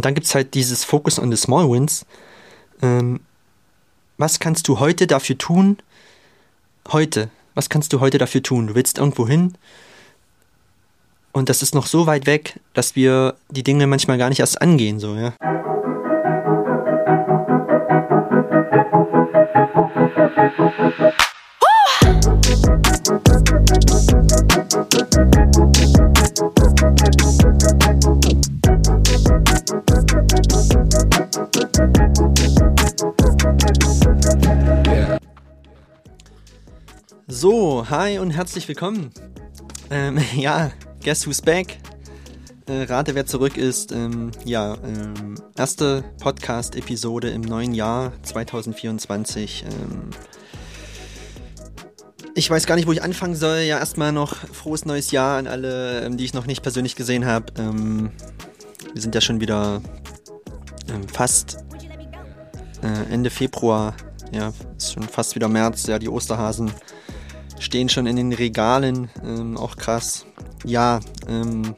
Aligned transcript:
und 0.00 0.06
dann 0.06 0.14
gibt 0.14 0.26
es 0.26 0.34
halt 0.34 0.54
dieses 0.54 0.82
Focus 0.82 1.18
on 1.18 1.30
the 1.30 1.36
Small 1.36 1.70
Wins. 1.70 2.06
Ähm, 2.80 3.20
was 4.16 4.40
kannst 4.40 4.66
du 4.66 4.80
heute 4.80 5.06
dafür 5.06 5.36
tun? 5.36 5.76
Heute. 6.90 7.28
Was 7.54 7.68
kannst 7.68 7.92
du 7.92 8.00
heute 8.00 8.16
dafür 8.16 8.42
tun? 8.42 8.68
Du 8.68 8.74
willst 8.74 8.96
irgendwo 8.96 9.28
hin 9.28 9.58
und 11.32 11.50
das 11.50 11.60
ist 11.60 11.74
noch 11.74 11.84
so 11.84 12.06
weit 12.06 12.24
weg, 12.24 12.60
dass 12.72 12.96
wir 12.96 13.34
die 13.50 13.62
Dinge 13.62 13.86
manchmal 13.86 14.16
gar 14.16 14.30
nicht 14.30 14.40
erst 14.40 14.62
angehen, 14.62 15.00
so, 15.00 15.16
ja. 15.16 15.34
So, 37.26 37.88
hi 37.88 38.18
und 38.18 38.30
herzlich 38.32 38.68
willkommen. 38.68 39.10
Ähm, 39.90 40.18
ja, 40.36 40.70
guess 41.02 41.26
who's 41.26 41.40
back? 41.40 41.78
Äh, 42.66 42.82
rate, 42.82 43.14
wer 43.14 43.26
zurück 43.26 43.56
ist. 43.56 43.92
Ähm, 43.92 44.30
ja, 44.44 44.76
ähm, 44.84 45.34
erste 45.56 46.04
Podcast-Episode 46.20 47.30
im 47.30 47.40
neuen 47.40 47.74
Jahr 47.74 48.12
2024. 48.22 49.64
Ähm, 49.64 50.10
ich 52.34 52.50
weiß 52.50 52.66
gar 52.66 52.76
nicht, 52.76 52.86
wo 52.86 52.92
ich 52.92 53.02
anfangen 53.02 53.34
soll. 53.34 53.58
Ja, 53.60 53.78
erstmal 53.78 54.12
noch 54.12 54.34
frohes 54.34 54.84
neues 54.84 55.10
Jahr 55.10 55.38
an 55.38 55.46
alle, 55.46 56.02
ähm, 56.02 56.16
die 56.16 56.24
ich 56.24 56.34
noch 56.34 56.46
nicht 56.46 56.62
persönlich 56.62 56.96
gesehen 56.96 57.26
habe. 57.26 57.52
Ähm, 57.58 58.10
wir 58.92 59.02
sind 59.02 59.14
ja 59.14 59.20
schon 59.20 59.40
wieder 59.40 59.80
ähm, 60.88 61.08
fast 61.08 61.58
äh, 62.82 63.12
Ende 63.12 63.30
Februar. 63.30 63.94
Ja, 64.32 64.52
ist 64.76 64.92
schon 64.92 65.02
fast 65.02 65.34
wieder 65.34 65.48
März. 65.48 65.86
Ja, 65.86 65.98
die 65.98 66.08
Osterhasen 66.08 66.72
stehen 67.58 67.88
schon 67.88 68.06
in 68.06 68.16
den 68.16 68.32
Regalen, 68.32 69.10
ähm, 69.24 69.56
auch 69.56 69.76
krass. 69.76 70.24
Ja, 70.64 71.00
ähm, 71.28 71.74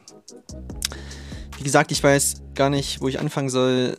wie 1.57 1.63
gesagt, 1.63 1.91
ich 1.91 2.03
weiß 2.03 2.41
gar 2.55 2.69
nicht, 2.69 3.01
wo 3.01 3.07
ich 3.07 3.19
anfangen 3.19 3.49
soll. 3.49 3.97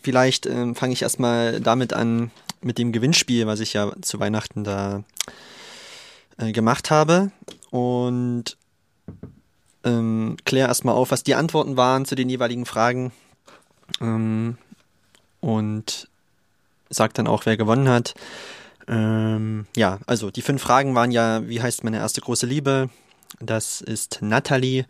Vielleicht 0.00 0.46
ähm, 0.46 0.74
fange 0.74 0.92
ich 0.92 1.02
erstmal 1.02 1.60
damit 1.60 1.94
an, 1.94 2.30
mit 2.64 2.78
dem 2.78 2.92
Gewinnspiel, 2.92 3.46
was 3.46 3.60
ich 3.60 3.74
ja 3.74 3.92
zu 4.00 4.18
Weihnachten 4.20 4.64
da 4.64 5.04
äh, 6.38 6.52
gemacht 6.52 6.90
habe. 6.90 7.30
Und 7.70 8.56
ähm, 9.84 10.36
kläre 10.44 10.68
erstmal 10.68 10.94
auf, 10.94 11.10
was 11.10 11.22
die 11.22 11.34
Antworten 11.34 11.76
waren 11.76 12.04
zu 12.04 12.14
den 12.14 12.28
jeweiligen 12.28 12.66
Fragen. 12.66 13.12
Ähm, 14.00 14.56
und 15.40 16.08
sag 16.88 17.14
dann 17.14 17.26
auch, 17.26 17.46
wer 17.46 17.56
gewonnen 17.56 17.88
hat. 17.88 18.14
Ähm, 18.88 19.66
ja, 19.76 19.98
also 20.06 20.30
die 20.30 20.42
fünf 20.42 20.62
Fragen 20.62 20.94
waren 20.94 21.10
ja, 21.10 21.46
wie 21.48 21.60
heißt 21.60 21.84
meine 21.84 21.98
erste 21.98 22.20
große 22.20 22.46
Liebe? 22.46 22.88
Das 23.40 23.80
ist 23.80 24.18
Natalie. 24.22 24.86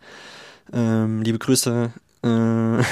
Ähm, 0.73 1.21
liebe 1.21 1.39
Grüße. 1.39 1.91
Äh, 2.23 2.83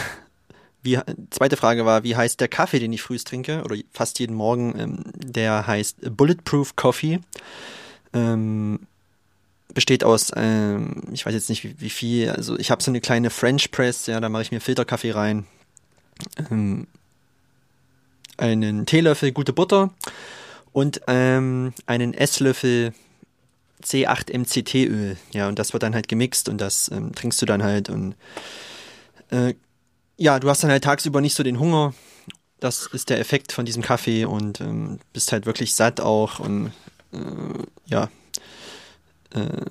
wie, 0.84 1.00
zweite 1.31 1.58
Frage 1.58 1.86
war, 1.86 2.03
wie 2.03 2.16
heißt 2.16 2.39
der 2.39 2.48
Kaffee, 2.48 2.80
den 2.80 2.94
ich 2.94 3.02
frühst 3.02 3.28
trinke? 3.28 3.64
Oder 3.64 3.78
fast 3.92 4.20
jeden 4.20 4.36
Morgen. 4.36 4.78
Ähm, 4.78 5.03
der 5.16 5.66
heißt 5.66 6.16
Bulletproof 6.16 6.75
Coffee. 6.75 7.20
Ähm, 8.14 8.81
besteht 9.73 10.03
aus, 10.03 10.31
ähm, 10.36 11.03
ich 11.12 11.25
weiß 11.25 11.34
jetzt 11.34 11.50
nicht 11.50 11.64
wie, 11.64 11.75
wie 11.80 11.90
viel, 11.90 12.30
also 12.30 12.58
ich 12.59 12.70
habe 12.70 12.84
so 12.84 12.92
eine 12.92 13.02
kleine 13.02 13.30
French 13.30 13.72
Press, 13.72 14.06
ja, 14.06 14.20
da 14.20 14.30
mache 14.30 14.44
ich 14.44 14.52
mir 14.52 14.62
Filterkaffee 14.62 15.12
rein. 15.12 15.48
Ähm, 16.52 16.88
einen 18.38 18.86
Teelöffel 18.86 19.31
gute 19.31 19.53
Butter 19.53 19.92
und 20.72 21.02
ähm, 21.08 21.73
einen 21.86 22.14
Esslöffel 22.14 22.94
C8-MCT-Öl. 23.84 25.18
Ja, 25.31 25.47
und 25.47 25.59
das 25.59 25.74
wird 25.74 25.84
dann 25.84 25.96
halt 25.96 26.08
gemixt 26.08 26.50
und 26.50 26.59
das 26.59 26.90
ähm, 26.91 27.13
trinkst 27.13 27.41
du 27.41 27.46
dann 27.46 27.63
halt 27.63 27.90
und 27.90 28.16
äh, 29.29 29.53
ja, 30.23 30.39
du 30.39 30.50
hast 30.50 30.63
dann 30.63 30.72
halt 30.72 30.84
tagsüber 30.84 31.22
nicht 31.22 31.35
so 31.35 31.44
den 31.44 31.59
Hunger. 31.59 31.94
Das 32.59 32.88
ist 32.88 33.09
der 33.09 33.19
Effekt 33.19 33.51
von 33.51 33.66
diesem 33.66 33.84
Kaffee 33.84 34.25
und 34.25 34.61
ähm, 34.61 35.00
bist 35.11 35.31
halt 35.31 35.45
wirklich 35.45 35.75
satt 35.75 36.00
auch 36.00 36.39
und 36.39 36.72
äh, 37.11 37.17
ja, 37.85 38.09
äh, 39.34 39.66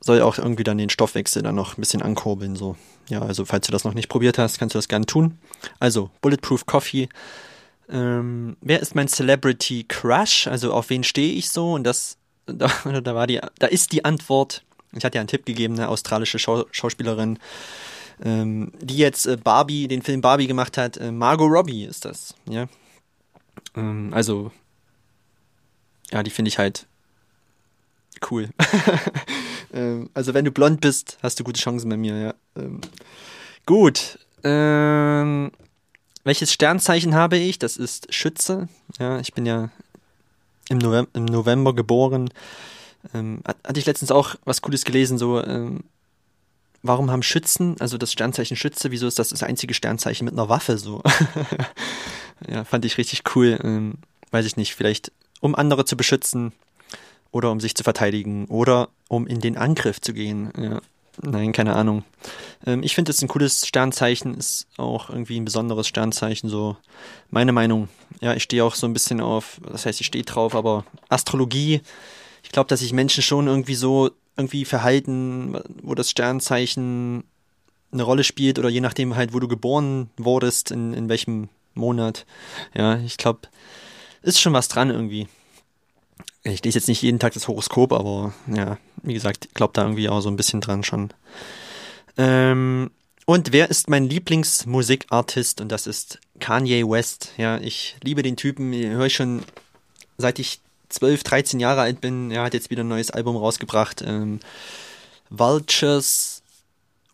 soll 0.00 0.22
auch 0.22 0.38
irgendwie 0.38 0.64
dann 0.64 0.78
den 0.78 0.90
Stoffwechsel 0.90 1.42
dann 1.42 1.54
noch 1.54 1.76
ein 1.76 1.80
bisschen 1.80 2.02
ankurbeln. 2.02 2.56
So. 2.56 2.76
Ja, 3.08 3.20
also 3.20 3.44
falls 3.44 3.66
du 3.66 3.72
das 3.72 3.84
noch 3.84 3.94
nicht 3.94 4.08
probiert 4.08 4.38
hast, 4.38 4.58
kannst 4.58 4.74
du 4.74 4.78
das 4.78 4.88
gerne 4.88 5.06
tun. 5.06 5.38
Also, 5.78 6.10
Bulletproof 6.22 6.66
Coffee 6.66 7.08
ähm, 7.92 8.56
wer 8.60 8.80
ist 8.80 8.94
mein 8.94 9.08
Celebrity 9.08 9.84
Crush? 9.86 10.46
Also 10.46 10.72
auf 10.72 10.90
wen 10.90 11.04
stehe 11.04 11.34
ich 11.34 11.50
so? 11.50 11.74
Und 11.74 11.84
das, 11.84 12.16
da, 12.46 12.68
da 12.84 13.14
war 13.14 13.26
die, 13.26 13.40
da 13.58 13.66
ist 13.66 13.92
die 13.92 14.04
Antwort. 14.04 14.64
Ich 14.92 15.04
hatte 15.04 15.16
ja 15.16 15.20
einen 15.20 15.28
Tipp 15.28 15.46
gegeben, 15.46 15.74
eine 15.74 15.88
australische 15.88 16.38
Schau 16.38 16.64
Schauspielerin, 16.70 17.38
ähm, 18.24 18.72
die 18.80 18.96
jetzt 18.96 19.26
äh, 19.26 19.36
Barbie, 19.36 19.88
den 19.88 20.02
Film 20.02 20.20
Barbie 20.20 20.46
gemacht 20.46 20.78
hat. 20.78 20.96
Äh, 20.96 21.12
Margot 21.12 21.50
Robbie 21.50 21.84
ist 21.84 22.04
das, 22.04 22.34
ja. 22.48 22.66
Ähm, 23.76 24.10
also, 24.12 24.52
ja, 26.10 26.22
die 26.22 26.30
finde 26.30 26.48
ich 26.48 26.58
halt 26.58 26.86
cool. 28.30 28.50
ähm, 29.72 30.10
also 30.14 30.34
wenn 30.34 30.44
du 30.44 30.52
blond 30.52 30.80
bist, 30.80 31.18
hast 31.22 31.40
du 31.40 31.44
gute 31.44 31.60
Chancen 31.60 31.88
bei 31.90 31.96
mir, 31.96 32.16
ja. 32.16 32.34
Ähm, 32.56 32.80
gut. 33.66 34.18
Ähm, 34.44 35.50
welches 36.24 36.52
Sternzeichen 36.52 37.14
habe 37.14 37.36
ich? 37.36 37.58
Das 37.58 37.76
ist 37.76 38.12
Schütze. 38.14 38.68
Ja, 38.98 39.18
ich 39.18 39.34
bin 39.34 39.46
ja 39.46 39.70
im 40.68 40.78
November, 40.78 41.10
im 41.14 41.24
November 41.24 41.74
geboren. 41.74 42.30
Ähm, 43.12 43.42
hatte 43.44 43.80
ich 43.80 43.86
letztens 43.86 44.12
auch 44.12 44.36
was 44.44 44.62
Cooles 44.62 44.84
gelesen, 44.84 45.18
so, 45.18 45.42
warum 46.82 47.10
haben 47.10 47.22
Schützen, 47.22 47.76
also 47.80 47.98
das 47.98 48.12
Sternzeichen 48.12 48.56
Schütze, 48.56 48.90
wieso 48.90 49.06
ist 49.06 49.18
das 49.18 49.30
das 49.30 49.42
einzige 49.42 49.74
Sternzeichen 49.74 50.24
mit 50.24 50.34
einer 50.34 50.48
Waffe 50.48 50.78
so? 50.78 51.02
ja, 52.48 52.64
fand 52.64 52.84
ich 52.84 52.98
richtig 52.98 53.22
cool. 53.34 53.58
Ähm, 53.62 53.94
weiß 54.30 54.46
ich 54.46 54.56
nicht, 54.56 54.74
vielleicht 54.74 55.12
um 55.40 55.54
andere 55.54 55.84
zu 55.84 55.96
beschützen 55.96 56.52
oder 57.30 57.50
um 57.50 57.60
sich 57.60 57.74
zu 57.74 57.84
verteidigen 57.84 58.46
oder 58.46 58.88
um 59.08 59.26
in 59.26 59.40
den 59.40 59.56
Angriff 59.56 60.00
zu 60.00 60.12
gehen. 60.12 60.52
Ja, 60.56 60.80
Nein, 61.20 61.52
keine 61.52 61.74
Ahnung. 61.74 62.04
Ähm, 62.66 62.82
ich 62.82 62.94
finde 62.94 63.10
es 63.10 63.20
ein 63.20 63.28
cooles 63.28 63.66
Sternzeichen, 63.66 64.34
ist 64.34 64.66
auch 64.78 65.10
irgendwie 65.10 65.38
ein 65.38 65.44
besonderes 65.44 65.86
Sternzeichen, 65.86 66.48
so 66.48 66.76
meine 67.30 67.52
Meinung. 67.52 67.88
Ja, 68.20 68.34
ich 68.34 68.42
stehe 68.42 68.64
auch 68.64 68.74
so 68.74 68.86
ein 68.86 68.94
bisschen 68.94 69.20
auf, 69.20 69.60
das 69.70 69.84
heißt, 69.84 70.00
ich 70.00 70.06
stehe 70.06 70.24
drauf, 70.24 70.54
aber 70.54 70.84
Astrologie, 71.08 71.82
ich 72.42 72.50
glaube, 72.50 72.68
dass 72.68 72.80
sich 72.80 72.92
Menschen 72.92 73.22
schon 73.22 73.46
irgendwie 73.46 73.74
so 73.74 74.10
irgendwie 74.36 74.64
verhalten, 74.64 75.58
wo 75.82 75.94
das 75.94 76.10
Sternzeichen 76.10 77.24
eine 77.92 78.02
Rolle 78.02 78.24
spielt 78.24 78.58
oder 78.58 78.68
je 78.68 78.80
nachdem 78.80 79.16
halt, 79.16 79.34
wo 79.34 79.40
du 79.40 79.48
geboren 79.48 80.10
wurdest, 80.16 80.70
in, 80.70 80.94
in 80.94 81.08
welchem 81.08 81.48
Monat. 81.74 82.26
Ja, 82.74 82.98
ich 82.98 83.18
glaube, 83.18 83.40
ist 84.22 84.40
schon 84.40 84.52
was 84.52 84.68
dran 84.68 84.90
irgendwie 84.90 85.28
ich 86.44 86.64
lese 86.64 86.78
jetzt 86.78 86.88
nicht 86.88 87.02
jeden 87.02 87.18
Tag 87.18 87.34
das 87.34 87.48
Horoskop, 87.48 87.92
aber 87.92 88.34
ja, 88.52 88.78
wie 89.02 89.14
gesagt, 89.14 89.46
ich 89.46 89.54
glaube 89.54 89.72
da 89.74 89.82
irgendwie 89.82 90.08
auch 90.08 90.20
so 90.20 90.28
ein 90.28 90.36
bisschen 90.36 90.60
dran 90.60 90.82
schon. 90.82 91.12
Ähm, 92.16 92.90
und 93.26 93.52
wer 93.52 93.70
ist 93.70 93.88
mein 93.88 94.08
Lieblingsmusikartist? 94.08 95.60
Und 95.60 95.70
das 95.70 95.86
ist 95.86 96.18
Kanye 96.40 96.88
West. 96.88 97.32
Ja, 97.36 97.58
ich 97.58 97.96
liebe 98.02 98.22
den 98.22 98.36
Typen, 98.36 98.72
höre 98.72 99.06
ich 99.06 99.14
schon 99.14 99.42
seit 100.18 100.38
ich 100.38 100.60
12, 100.92 101.24
13 101.24 101.60
Jahre 101.60 101.80
alt 101.82 102.00
bin. 102.00 102.30
Er 102.30 102.42
hat 102.42 102.54
jetzt 102.54 102.70
wieder 102.70 102.84
ein 102.84 102.88
neues 102.88 103.10
Album 103.10 103.36
rausgebracht. 103.36 104.02
Ähm, 104.06 104.40
Vultures 105.30 106.42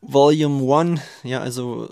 Volume 0.01 0.75
1. 0.75 1.01
Ja, 1.23 1.41
also 1.41 1.89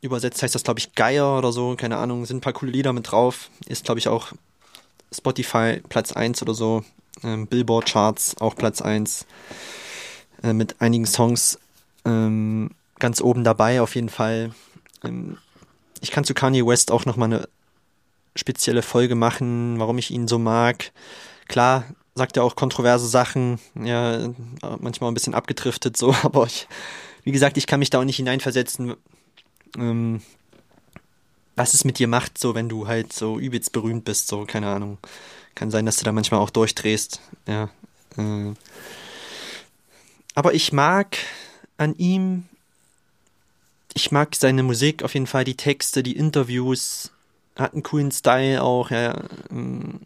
übersetzt 0.00 0.42
heißt 0.42 0.54
das, 0.54 0.64
glaube 0.64 0.80
ich, 0.80 0.94
Geier 0.94 1.38
oder 1.38 1.52
so. 1.52 1.76
Keine 1.76 1.96
Ahnung, 1.96 2.26
sind 2.26 2.38
ein 2.38 2.40
paar 2.42 2.52
coole 2.52 2.72
Lieder 2.72 2.92
mit 2.92 3.10
drauf. 3.10 3.50
Ist, 3.66 3.84
glaube 3.84 4.00
ich, 4.00 4.08
auch 4.08 4.32
Spotify 5.12 5.80
Platz 5.88 6.12
1 6.12 6.42
oder 6.42 6.54
so, 6.54 6.84
ähm, 7.22 7.46
Billboard 7.46 7.86
Charts 7.86 8.36
auch 8.40 8.56
Platz 8.56 8.80
1, 8.80 9.26
äh, 10.42 10.52
mit 10.52 10.80
einigen 10.80 11.06
Songs 11.06 11.58
ähm, 12.04 12.70
ganz 12.98 13.20
oben 13.20 13.44
dabei 13.44 13.80
auf 13.80 13.94
jeden 13.94 14.08
Fall. 14.08 14.52
Ähm, 15.04 15.38
ich 16.00 16.10
kann 16.10 16.24
zu 16.24 16.34
Kanye 16.34 16.66
West 16.66 16.90
auch 16.90 17.04
nochmal 17.04 17.32
eine 17.32 17.48
spezielle 18.34 18.82
Folge 18.82 19.14
machen, 19.14 19.78
warum 19.78 19.98
ich 19.98 20.10
ihn 20.10 20.28
so 20.28 20.38
mag. 20.38 20.92
Klar, 21.48 21.84
sagt 22.14 22.36
er 22.36 22.44
auch 22.44 22.56
kontroverse 22.56 23.08
Sachen, 23.08 23.58
ja, 23.74 24.32
manchmal 24.78 25.10
ein 25.10 25.14
bisschen 25.14 25.34
abgedriftet 25.34 25.96
so, 25.96 26.14
aber 26.22 26.46
ich, 26.46 26.68
wie 27.24 27.32
gesagt, 27.32 27.56
ich 27.56 27.66
kann 27.66 27.80
mich 27.80 27.90
da 27.90 28.00
auch 28.00 28.04
nicht 28.04 28.16
hineinversetzen. 28.16 28.94
Ähm, 29.76 30.22
was 31.56 31.74
es 31.74 31.84
mit 31.84 31.98
dir 31.98 32.08
macht, 32.08 32.38
so 32.38 32.54
wenn 32.54 32.68
du 32.68 32.86
halt 32.86 33.12
so 33.12 33.38
übelst 33.38 33.72
berühmt 33.72 34.04
bist, 34.04 34.28
so, 34.28 34.44
keine 34.46 34.68
Ahnung. 34.68 34.98
Kann 35.54 35.70
sein, 35.70 35.84
dass 35.84 35.96
du 35.96 36.04
da 36.04 36.12
manchmal 36.12 36.40
auch 36.40 36.50
durchdrehst, 36.50 37.20
ja. 37.46 37.68
Äh. 38.16 38.54
Aber 40.34 40.54
ich 40.54 40.72
mag 40.72 41.18
an 41.76 41.94
ihm, 41.96 42.44
ich 43.92 44.10
mag 44.10 44.34
seine 44.34 44.62
Musik 44.62 45.02
auf 45.02 45.12
jeden 45.12 45.26
Fall, 45.26 45.44
die 45.44 45.56
Texte, 45.56 46.02
die 46.02 46.16
Interviews, 46.16 47.12
hat 47.56 47.72
einen 47.72 47.82
coolen 47.82 48.10
Style 48.10 48.62
auch, 48.62 48.90
ja, 48.90 49.22
ähm, 49.50 50.00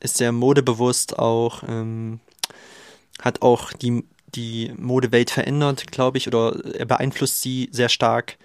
ist 0.00 0.16
sehr 0.16 0.32
modebewusst 0.32 1.18
auch, 1.18 1.62
ähm, 1.68 2.20
hat 3.20 3.42
auch 3.42 3.72
die, 3.72 4.04
die 4.34 4.72
Modewelt 4.76 5.30
verändert, 5.30 5.90
glaube 5.90 6.18
ich, 6.18 6.26
oder 6.26 6.64
er 6.74 6.86
beeinflusst 6.86 7.42
sie 7.42 7.68
sehr 7.72 7.88
stark. 7.88 8.36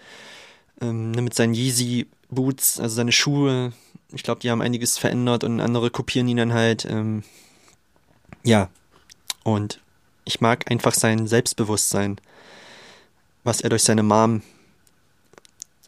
Ähm, 0.82 1.12
ne, 1.12 1.22
mit 1.22 1.34
seinen 1.34 1.54
Yeezy 1.54 2.08
Boots, 2.30 2.80
also 2.80 2.96
seine 2.96 3.14
Schuhe, 3.14 3.72
ich 4.14 4.24
glaube, 4.24 4.42
die 4.42 4.52
haben 4.52 4.62
einiges 4.62 4.98
verändert 4.98 5.44
und 5.44 5.62
andere 5.62 5.90
kopieren 5.90 6.28
ihn 6.28 6.38
dann 6.38 6.54
halt. 6.54 6.86
Ähm, 6.86 7.24
ja, 8.44 8.70
und 9.44 9.80
ich 10.26 10.42
mag 10.42 10.70
einfach 10.70 10.94
sein 10.94 11.28
Selbstbewusstsein, 11.28 12.20
was 13.44 13.62
er 13.62 13.70
durch 13.70 13.84
seine 13.84 14.04
Mom 14.04 14.42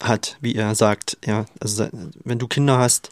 hat, 0.01 0.37
wie 0.41 0.55
er 0.55 0.75
sagt. 0.75 1.17
Ja, 1.25 1.45
also 1.59 1.87
wenn 2.23 2.39
du 2.39 2.47
Kinder 2.47 2.77
hast, 2.77 3.09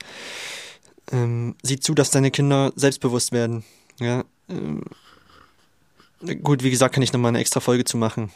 ähm, 1.11 1.55
sieh 1.61 1.79
zu, 1.79 1.93
dass 1.93 2.11
deine 2.11 2.31
Kinder 2.31 2.71
selbstbewusst 2.75 3.31
werden. 3.31 3.63
Ja, 3.99 4.23
ähm, 4.49 4.83
gut, 6.43 6.63
wie 6.63 6.71
gesagt, 6.71 6.93
kann 6.93 7.03
ich 7.03 7.13
nochmal 7.13 7.29
eine 7.29 7.39
extra 7.39 7.59
Folge 7.59 7.85
zu 7.85 7.97
machen. 7.97 8.31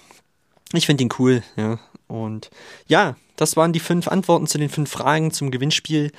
Ich 0.74 0.86
finde 0.86 1.04
ihn 1.04 1.10
cool, 1.18 1.44
ja. 1.56 1.80
Und 2.08 2.50
ja, 2.88 3.16
das 3.36 3.56
waren 3.56 3.74
die 3.74 3.80
fünf 3.80 4.08
Antworten 4.08 4.48
zu 4.48 4.58
den 4.58 4.70
fünf 4.70 4.90
Fragen 4.90 5.32
zum 5.32 5.52
Gewinnspiel. 5.52 6.12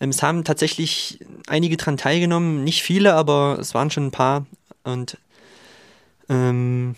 Ähm, 0.00 0.10
es 0.10 0.22
haben 0.22 0.44
tatsächlich 0.44 1.20
einige 1.46 1.76
dran 1.76 1.96
teilgenommen, 1.96 2.64
nicht 2.64 2.82
viele, 2.82 3.14
aber 3.14 3.58
es 3.60 3.74
waren 3.74 3.90
schon 3.90 4.06
ein 4.06 4.10
paar. 4.12 4.46
Und 4.84 5.18
ähm, 6.28 6.94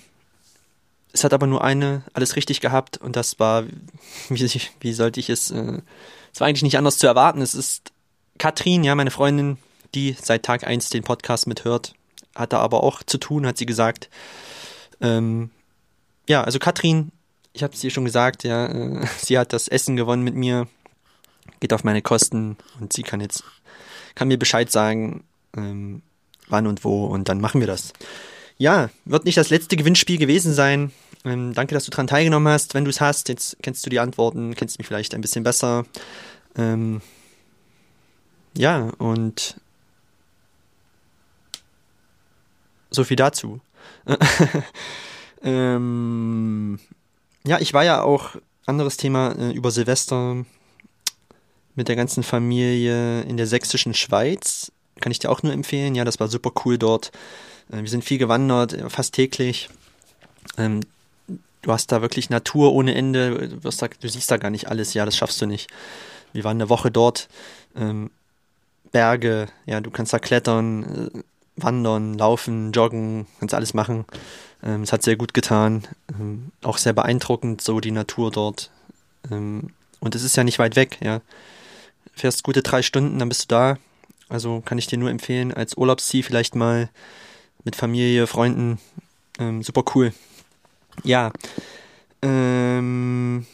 es 1.13 1.25
hat 1.25 1.33
aber 1.33 1.47
nur 1.47 1.63
eine 1.63 2.03
alles 2.15 2.37
richtig 2.37 2.61
gehabt 2.61 2.99
und 2.99 3.17
das 3.17 3.39
war, 3.39 3.65
wie, 4.29 4.61
wie 4.81 4.93
sollte 4.93 5.21
ich 5.21 5.31
es, 5.31 5.51
äh, 5.51 5.81
es 6.33 6.41
war 6.41 6.49
eigentlich 6.49 6.63
nicht 6.63 6.79
anders 6.79 6.99
zu 6.99 7.07
erwarten. 7.07 7.43
Es 7.43 7.55
ist 7.55 7.93
Katrin, 8.39 8.85
ja, 8.85 8.95
meine 8.95 9.11
Freundin, 9.11 9.59
die 9.95 10.17
seit 10.21 10.43
Tag 10.43 10.67
1 10.67 10.91
den 10.91 11.03
Podcast 11.05 11.47
mithört, 11.47 11.95
hat 12.35 12.53
da 12.53 12.59
aber 12.61 12.83
auch 12.83 13.03
zu 13.03 13.19
tun, 13.19 13.47
hat 13.47 13.59
sie 13.59 13.67
gesagt. 13.67 14.09
Ähm, 15.01 15.51
ja, 16.29 16.43
also 16.43 16.59
Katrin, 16.59 17.13
ich 17.53 17.63
habe 17.63 17.75
es 17.75 17.81
dir 17.81 17.91
schon 17.91 18.05
gesagt, 18.05 18.45
ja, 18.45 18.67
äh, 18.67 19.07
sie 19.19 19.39
hat 19.39 19.53
das 19.53 19.69
Essen 19.69 19.97
gewonnen 19.97 20.25
mit 20.25 20.35
mir, 20.35 20.67
geht 21.61 21.73
auf 21.73 21.85
meine 21.85 22.03
Kosten 22.03 22.57
und 22.81 22.93
sie 22.93 23.03
kann 23.03 23.21
jetzt, 23.21 23.45
kann 24.15 24.29
mir 24.29 24.39
Bescheid 24.39 24.71
sagen, 24.71 25.25
ähm, 25.57 26.03
wann 26.49 26.67
und 26.67 26.85
wo 26.85 27.07
und 27.07 27.29
dann 27.29 27.41
machen 27.41 27.61
wir 27.61 27.67
das. 27.67 27.93
Ja, 28.59 28.91
wird 29.05 29.25
nicht 29.25 29.39
das 29.39 29.51
letzte 29.51 29.77
Gewinnspiel 29.77 30.19
gewesen 30.19 30.55
sein. 30.55 30.93
Ähm, 31.25 31.55
danke, 31.55 31.75
dass 31.75 31.85
du 31.85 31.91
daran 31.91 32.07
teilgenommen 32.07 32.53
hast. 32.53 32.75
Wenn 32.75 32.85
du 32.85 32.91
es 32.91 33.01
hast, 33.01 33.29
jetzt 33.29 33.57
kennst 33.63 33.85
du 33.87 33.91
die 33.91 34.01
Antworten, 34.01 34.55
kennst 34.55 34.79
mich 34.79 34.87
vielleicht 34.87 35.15
ein 35.15 35.21
bisschen 35.21 35.45
besser. 35.45 35.85
Ähm, 36.57 37.01
ja, 38.57 38.91
und 38.99 39.57
so 42.91 43.05
viel 43.05 43.17
dazu. 43.17 43.61
ähm, 45.43 46.79
ja, 47.45 47.59
ich 47.61 47.73
war 47.73 47.85
ja 47.85 48.03
auch, 48.03 48.37
anderes 48.67 48.97
Thema, 48.97 49.33
äh, 49.33 49.53
über 49.53 49.71
Silvester 49.71 50.45
mit 51.75 51.89
der 51.89 51.97
ganzen 51.97 52.23
Familie 52.23 53.23
in 53.23 53.37
der 53.37 53.47
sächsischen 53.47 53.95
Schweiz. 53.95 54.71
Kann 55.01 55.11
ich 55.11 55.19
dir 55.19 55.31
auch 55.31 55.43
nur 55.43 55.53
empfehlen. 55.53 55.95
Ja, 55.95 56.05
das 56.05 56.21
war 56.21 56.29
super 56.29 56.53
cool 56.65 56.79
dort. 56.79 57.11
Äh, 57.73 57.81
wir 57.81 57.89
sind 57.89 58.05
viel 58.05 58.19
gewandert, 58.19 58.75
äh, 58.75 58.89
fast 58.89 59.15
täglich. 59.15 59.69
Ähm, 60.59 60.81
du 61.63 61.73
hast 61.73 61.91
da 61.91 62.03
wirklich 62.03 62.31
Natur 62.31 62.73
ohne 62.73 62.95
Ende. 62.95 63.49
Du, 63.49 63.57
da, 63.57 63.89
du, 63.89 64.09
siehst 64.09 64.31
da 64.31 64.37
gar 64.37 64.51
nicht 64.51 64.69
alles. 64.69 64.95
Ja, 64.95 65.05
das 65.05 65.17
schaffst 65.17 65.41
du 65.41 65.47
nicht. 65.47 65.69
Wir 66.33 66.45
waren 66.45 66.59
eine 66.59 66.69
Woche 66.69 66.91
dort. 66.91 67.29
Ähm, 67.77 68.11
Berge, 68.93 69.49
ja, 69.65 69.81
du 69.81 69.91
kannst 69.91 70.13
da 70.13 70.19
klettern, 70.19 71.11
äh, 71.15 71.23
wandern, 71.57 72.15
laufen, 72.15 72.73
joggen, 72.73 73.27
kannst 73.41 73.55
alles 73.55 73.75
machen. 73.75 74.05
Ähm, 74.63 74.83
es 74.83 74.93
hat 74.93 75.03
sehr 75.03 75.17
gut 75.17 75.35
getan. 75.35 75.87
Auch 76.63 76.79
sehr 76.79 76.93
beeindruckend, 76.93 77.63
so 77.63 77.81
die 77.81 77.91
Natur 77.91 78.31
dort. 78.31 78.71
Und 79.31 80.15
es 80.15 80.25
ist 80.25 80.37
ja 80.37 80.45
nicht 80.45 80.59
weit 80.59 80.75
weg, 80.75 80.99
ja. 81.01 81.21
Fährst 82.13 82.43
gute 82.43 82.63
drei 82.63 82.83
Stunden, 82.83 83.19
dann 83.19 83.29
bist 83.29 83.45
du 83.45 83.55
da. 83.55 83.79
Also 84.29 84.61
kann 84.61 84.79
ich 84.79 84.87
dir 84.87 84.99
nur 84.99 85.11
empfehlen, 85.11 85.55
als 85.55 85.77
Urlaubsziel 85.77 86.23
vielleicht 86.23 86.55
mal 86.55 86.91
mit 87.65 87.77
Familie, 87.77 88.27
Freunden. 88.27 88.79
Ähm, 89.39 89.63
super 89.63 89.85
cool. 89.95 90.13
Ja. 91.05 91.33
Ähm, 92.23 93.47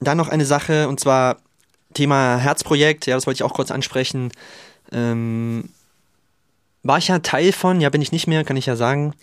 dann 0.00 0.16
noch 0.16 0.28
eine 0.28 0.44
Sache, 0.44 0.88
und 0.88 1.00
zwar 1.00 1.38
Thema 1.94 2.36
Herzprojekt, 2.36 3.06
ja, 3.06 3.14
das 3.14 3.26
wollte 3.26 3.38
ich 3.38 3.42
auch 3.42 3.54
kurz 3.54 3.70
ansprechen. 3.70 4.32
Ähm, 4.92 5.70
war 6.82 6.98
ich 6.98 7.08
ja 7.08 7.18
Teil 7.18 7.52
von, 7.52 7.80
ja, 7.80 7.90
bin 7.90 8.02
ich 8.02 8.12
nicht 8.12 8.26
mehr, 8.26 8.44
kann 8.44 8.56
ich 8.56 8.66
ja 8.66 8.76
sagen, 8.76 9.14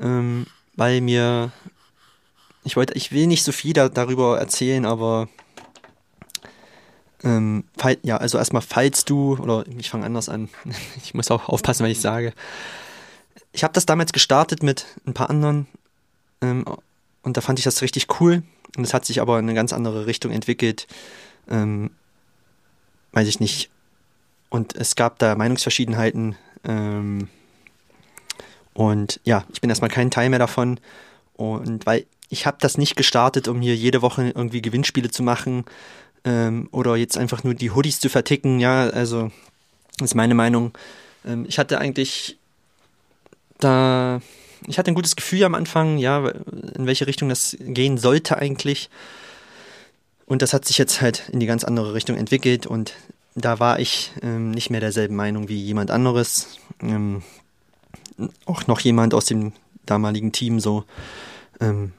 ähm, 0.00 0.46
weil 0.76 1.00
mir, 1.00 1.52
ich 2.64 2.76
wollte, 2.76 2.94
ich 2.94 3.12
will 3.12 3.26
nicht 3.26 3.44
so 3.44 3.52
viel 3.52 3.72
da, 3.72 3.88
darüber 3.88 4.38
erzählen, 4.38 4.86
aber 4.86 5.28
ähm, 7.24 7.64
fall, 7.76 7.98
ja, 8.02 8.16
also 8.16 8.38
erstmal, 8.38 8.62
falls 8.62 9.04
du, 9.04 9.36
oder 9.36 9.64
ich 9.78 9.90
fange 9.90 10.06
anders 10.06 10.28
an, 10.28 10.48
ich 11.04 11.14
muss 11.14 11.30
auch 11.30 11.48
aufpassen, 11.48 11.84
was 11.84 11.90
ich 11.90 12.00
sage, 12.00 12.32
ich 13.52 13.64
habe 13.64 13.74
das 13.74 13.86
damals 13.86 14.12
gestartet 14.12 14.62
mit 14.62 14.86
ein 15.06 15.14
paar 15.14 15.30
anderen 15.30 15.66
ähm, 16.40 16.64
und 17.22 17.36
da 17.36 17.40
fand 17.40 17.58
ich 17.58 17.64
das 17.64 17.82
richtig 17.82 18.20
cool. 18.20 18.42
Und 18.76 18.84
es 18.84 18.94
hat 18.94 19.04
sich 19.04 19.20
aber 19.20 19.38
in 19.38 19.44
eine 19.44 19.54
ganz 19.54 19.72
andere 19.72 20.06
Richtung 20.06 20.32
entwickelt. 20.32 20.86
Ähm, 21.48 21.90
weiß 23.12 23.28
ich 23.28 23.40
nicht. 23.40 23.70
Und 24.48 24.74
es 24.74 24.96
gab 24.96 25.18
da 25.18 25.34
Meinungsverschiedenheiten. 25.34 26.36
Ähm, 26.64 27.28
und 28.74 29.20
ja, 29.24 29.44
ich 29.52 29.60
bin 29.60 29.70
erstmal 29.70 29.90
kein 29.90 30.10
Teil 30.10 30.30
mehr 30.30 30.38
davon. 30.38 30.80
Und 31.34 31.86
weil 31.86 32.06
ich 32.28 32.46
habe 32.46 32.56
das 32.60 32.78
nicht 32.78 32.96
gestartet, 32.96 33.46
um 33.46 33.60
hier 33.60 33.76
jede 33.76 34.00
Woche 34.00 34.32
irgendwie 34.34 34.62
Gewinnspiele 34.62 35.10
zu 35.10 35.22
machen 35.22 35.64
ähm, 36.24 36.68
oder 36.72 36.96
jetzt 36.96 37.18
einfach 37.18 37.44
nur 37.44 37.54
die 37.54 37.70
Hoodies 37.70 38.00
zu 38.00 38.08
verticken. 38.08 38.58
Ja, 38.58 38.88
also 38.88 39.30
ist 40.00 40.14
meine 40.14 40.34
Meinung. 40.34 40.72
Ähm, 41.26 41.44
ich 41.46 41.58
hatte 41.58 41.78
eigentlich 41.78 42.38
da, 43.64 44.20
ich 44.66 44.78
hatte 44.78 44.90
ein 44.90 44.94
gutes 44.94 45.16
Gefühl 45.16 45.44
am 45.44 45.54
Anfang, 45.54 45.98
ja, 45.98 46.28
in 46.28 46.86
welche 46.86 47.06
Richtung 47.06 47.28
das 47.28 47.56
gehen 47.60 47.98
sollte 47.98 48.36
eigentlich. 48.38 48.90
Und 50.26 50.42
das 50.42 50.52
hat 50.52 50.64
sich 50.64 50.78
jetzt 50.78 51.00
halt 51.00 51.28
in 51.30 51.40
die 51.40 51.46
ganz 51.46 51.64
andere 51.64 51.94
Richtung 51.94 52.16
entwickelt 52.16 52.66
und 52.66 52.94
da 53.34 53.58
war 53.60 53.80
ich 53.80 54.12
ähm, 54.22 54.50
nicht 54.50 54.70
mehr 54.70 54.80
derselben 54.80 55.16
Meinung 55.16 55.48
wie 55.48 55.60
jemand 55.60 55.90
anderes. 55.90 56.58
Ähm, 56.80 57.22
auch 58.44 58.66
noch 58.66 58.80
jemand 58.80 59.14
aus 59.14 59.24
dem 59.24 59.52
damaligen 59.86 60.32
Team 60.32 60.60
so. 60.60 60.84
Ähm, 61.60 61.92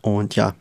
und 0.00 0.34
ja, 0.36 0.54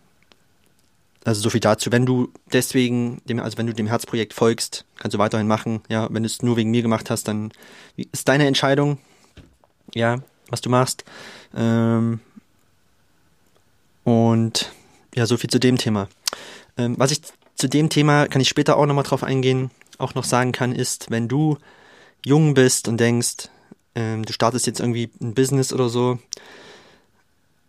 also 1.23 1.41
so 1.41 1.49
viel 1.49 1.59
dazu. 1.59 1.91
Wenn 1.91 2.05
du 2.05 2.31
deswegen, 2.53 3.21
dem, 3.25 3.39
also 3.39 3.57
wenn 3.57 3.67
du 3.67 3.73
dem 3.73 3.87
Herzprojekt 3.87 4.33
folgst, 4.33 4.85
kannst 4.97 5.13
du 5.13 5.19
weiterhin 5.19 5.47
machen. 5.47 5.81
Ja, 5.89 6.07
wenn 6.11 6.23
du 6.23 6.27
es 6.27 6.41
nur 6.41 6.55
wegen 6.55 6.71
mir 6.71 6.81
gemacht 6.81 7.09
hast, 7.09 7.27
dann 7.27 7.51
ist 7.95 8.27
deine 8.27 8.47
Entscheidung. 8.47 8.97
Ja, 9.93 10.19
was 10.49 10.61
du 10.61 10.69
machst. 10.69 11.03
Ähm, 11.55 12.19
und 14.03 14.71
ja, 15.15 15.25
so 15.25 15.37
viel 15.37 15.49
zu 15.49 15.59
dem 15.59 15.77
Thema. 15.77 16.07
Ähm, 16.77 16.95
was 16.97 17.11
ich 17.11 17.21
zu 17.55 17.67
dem 17.67 17.89
Thema, 17.89 18.27
kann 18.27 18.41
ich 18.41 18.49
später 18.49 18.77
auch 18.77 18.85
nochmal 18.85 19.03
drauf 19.03 19.23
eingehen, 19.23 19.71
auch 19.97 20.15
noch 20.15 20.23
sagen 20.23 20.51
kann, 20.51 20.73
ist, 20.73 21.09
wenn 21.09 21.27
du 21.27 21.57
jung 22.25 22.53
bist 22.53 22.87
und 22.87 22.99
denkst, 22.99 23.49
ähm, 23.95 24.23
du 24.23 24.33
startest 24.33 24.67
jetzt 24.67 24.79
irgendwie 24.79 25.09
ein 25.21 25.33
Business 25.33 25.73
oder 25.73 25.89
so, 25.89 26.19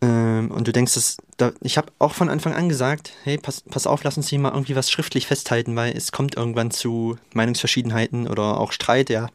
ähm, 0.00 0.50
und 0.50 0.68
du 0.68 0.72
denkst, 0.72 0.94
dass, 0.94 1.16
da, 1.36 1.52
ich 1.60 1.76
habe 1.76 1.92
auch 1.98 2.14
von 2.14 2.28
Anfang 2.28 2.54
an 2.54 2.68
gesagt, 2.68 3.12
hey, 3.24 3.38
pass, 3.38 3.62
pass 3.62 3.86
auf, 3.86 4.04
lass 4.04 4.16
uns 4.16 4.28
hier 4.28 4.38
mal 4.38 4.52
irgendwie 4.52 4.76
was 4.76 4.90
schriftlich 4.90 5.26
festhalten, 5.26 5.74
weil 5.74 5.96
es 5.96 6.12
kommt 6.12 6.36
irgendwann 6.36 6.70
zu 6.70 7.18
Meinungsverschiedenheiten 7.34 8.28
oder 8.28 8.60
auch 8.60 8.72
Streit, 8.72 9.10
ja. 9.10 9.28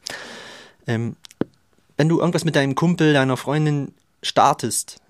Ähm, 0.88 1.16
wenn 1.98 2.10
du 2.10 2.20
irgendwas 2.20 2.46
mit 2.46 2.56
deinem 2.56 2.76
Kumpel, 2.76 3.14
deiner 3.14 3.38
Freundin 3.38 3.94
startest, 4.22 5.02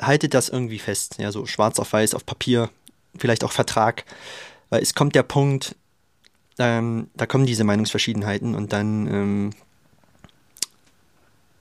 haltet 0.00 0.34
das 0.34 0.48
irgendwie 0.48 0.78
fest. 0.78 1.16
Ja, 1.18 1.32
so 1.32 1.46
schwarz 1.46 1.78
auf 1.78 1.92
weiß, 1.92 2.14
auf 2.14 2.26
Papier, 2.26 2.70
vielleicht 3.16 3.44
auch 3.44 3.52
Vertrag. 3.52 4.04
Weil 4.70 4.82
es 4.82 4.94
kommt 4.94 5.14
der 5.14 5.22
Punkt, 5.22 5.74
ähm, 6.58 7.08
da 7.14 7.26
kommen 7.26 7.46
diese 7.46 7.64
Meinungsverschiedenheiten 7.64 8.54
und 8.54 8.72
dann, 8.72 9.06
ähm, 9.06 9.50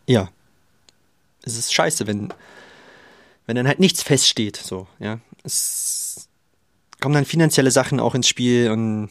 ja, 0.08 0.30
es 1.44 1.58
ist 1.58 1.74
scheiße, 1.74 2.08
wenn, 2.08 2.34
wenn 3.46 3.56
dann 3.56 3.68
halt 3.68 3.80
nichts 3.80 4.04
feststeht, 4.04 4.58
so, 4.58 4.88
ja. 5.00 5.20
Es 5.44 6.28
kommen 7.00 7.16
dann 7.16 7.26
finanzielle 7.26 7.72
Sachen 7.72 8.00
auch 8.00 8.16
ins 8.16 8.28
Spiel 8.28 8.72
und 8.72 9.10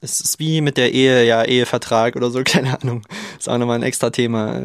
es 0.00 0.20
ist 0.20 0.38
wie 0.38 0.60
mit 0.60 0.76
der 0.76 0.92
Ehe, 0.92 1.24
ja, 1.24 1.44
Ehevertrag 1.44 2.16
oder 2.16 2.30
so, 2.30 2.42
keine 2.44 2.80
Ahnung. 2.80 3.02
Ist 3.38 3.48
auch 3.48 3.58
nochmal 3.58 3.78
ein 3.78 3.82
extra 3.82 4.10
Thema. 4.10 4.60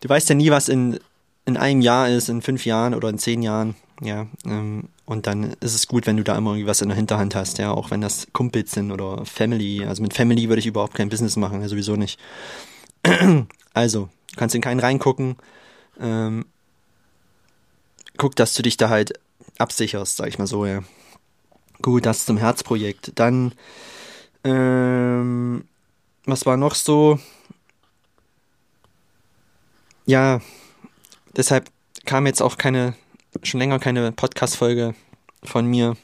Du 0.00 0.08
weißt 0.08 0.28
ja 0.28 0.34
nie, 0.34 0.50
was 0.50 0.68
in, 0.68 0.98
in 1.46 1.56
einem 1.56 1.80
Jahr 1.80 2.08
ist, 2.08 2.28
in 2.28 2.42
fünf 2.42 2.64
Jahren 2.66 2.94
oder 2.94 3.08
in 3.08 3.18
zehn 3.18 3.42
Jahren. 3.42 3.74
Ja, 4.02 4.26
ähm, 4.44 4.88
Und 5.06 5.26
dann 5.26 5.54
ist 5.60 5.74
es 5.74 5.86
gut, 5.86 6.06
wenn 6.06 6.18
du 6.18 6.22
da 6.24 6.36
immer 6.36 6.50
irgendwie 6.50 6.66
was 6.66 6.82
in 6.82 6.88
der 6.88 6.96
Hinterhand 6.96 7.34
hast, 7.34 7.56
ja, 7.58 7.70
auch 7.70 7.90
wenn 7.90 8.02
das 8.02 8.26
Kumpels 8.32 8.72
sind 8.72 8.92
oder 8.92 9.24
Family. 9.24 9.86
Also 9.86 10.02
mit 10.02 10.12
Family 10.12 10.48
würde 10.48 10.60
ich 10.60 10.66
überhaupt 10.66 10.94
kein 10.94 11.08
Business 11.08 11.36
machen, 11.36 11.62
ja, 11.62 11.68
sowieso 11.68 11.96
nicht. 11.96 12.18
Also, 13.72 14.08
du 14.30 14.36
kannst 14.36 14.54
in 14.54 14.62
keinen 14.62 14.80
reingucken. 14.80 15.36
Ähm, 16.00 16.46
guck, 18.16 18.34
dass 18.34 18.54
du 18.54 18.62
dich 18.62 18.78
da 18.78 18.88
halt 18.88 19.20
absicherst, 19.58 20.16
sag 20.16 20.28
ich 20.28 20.38
mal 20.38 20.46
so, 20.46 20.64
ja. 20.64 20.82
Gut, 21.82 22.06
das 22.06 22.24
zum 22.24 22.38
Herzprojekt. 22.38 23.12
Dann, 23.16 23.52
ähm, 24.46 25.64
was 26.24 26.46
war 26.46 26.56
noch 26.56 26.76
so? 26.76 27.18
Ja, 30.06 30.40
deshalb 31.36 31.68
kam 32.04 32.26
jetzt 32.26 32.40
auch 32.40 32.56
keine, 32.56 32.94
schon 33.42 33.58
länger 33.58 33.80
keine 33.80 34.12
Podcast-Folge 34.12 34.94
von 35.42 35.66
mir. 35.66 35.96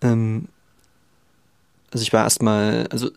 Ähm, 0.00 0.46
also 1.90 2.02
ich 2.02 2.12
war 2.12 2.22
erstmal, 2.22 2.86
also 2.92 3.10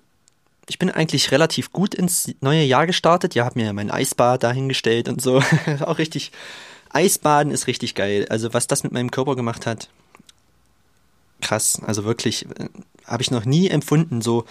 ich 0.68 0.80
bin 0.80 0.90
eigentlich 0.90 1.32
relativ 1.32 1.72
gut 1.72 1.94
ins 1.94 2.34
neue 2.42 2.64
Jahr 2.64 2.88
gestartet. 2.88 3.36
Ja, 3.36 3.46
hab 3.46 3.56
mir 3.56 3.72
mein 3.74 3.92
Eisbad 3.92 4.42
dahingestellt 4.42 5.10
und 5.10 5.22
so. 5.22 5.44
auch 5.82 6.00
richtig. 6.00 6.32
Eisbaden 6.90 7.52
ist 7.52 7.68
richtig 7.68 7.94
geil. 7.94 8.26
Also 8.30 8.56
was 8.56 8.66
das 8.66 8.84
mit 8.84 8.94
meinem 8.94 9.12
Körper 9.12 9.36
gemacht 9.36 9.68
hat, 9.68 9.90
krass. 11.44 11.80
Also 11.86 12.04
wirklich, 12.04 12.46
äh, 12.58 12.70
habe 13.06 13.22
ich 13.22 13.32
noch 13.32 13.46
nie 13.46 13.70
empfunden. 13.70 14.22
So, 14.22 14.46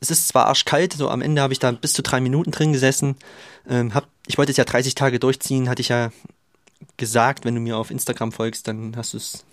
es 0.00 0.10
ist 0.10 0.28
zwar 0.28 0.46
arschkalt, 0.46 0.92
so 0.92 1.08
am 1.08 1.22
Ende 1.22 1.40
habe 1.40 1.52
ich 1.52 1.58
da 1.58 1.72
bis 1.72 1.92
zu 1.92 2.02
drei 2.02 2.20
Minuten 2.20 2.50
drin 2.50 2.72
gesessen. 2.72 3.16
Ähm, 3.68 3.94
hab, 3.94 4.06
ich 4.26 4.36
wollte 4.36 4.50
es 4.50 4.58
ja 4.58 4.64
30 4.64 4.94
Tage 4.94 5.18
durchziehen, 5.18 5.68
hatte 5.68 5.80
ich 5.80 5.88
ja 5.88 6.10
gesagt, 6.96 7.44
wenn 7.44 7.54
du 7.54 7.60
mir 7.60 7.78
auf 7.78 7.90
Instagram 7.90 8.32
folgst, 8.32 8.68
dann 8.68 8.94
hast 8.96 9.14
du 9.14 9.16
es, 9.16 9.44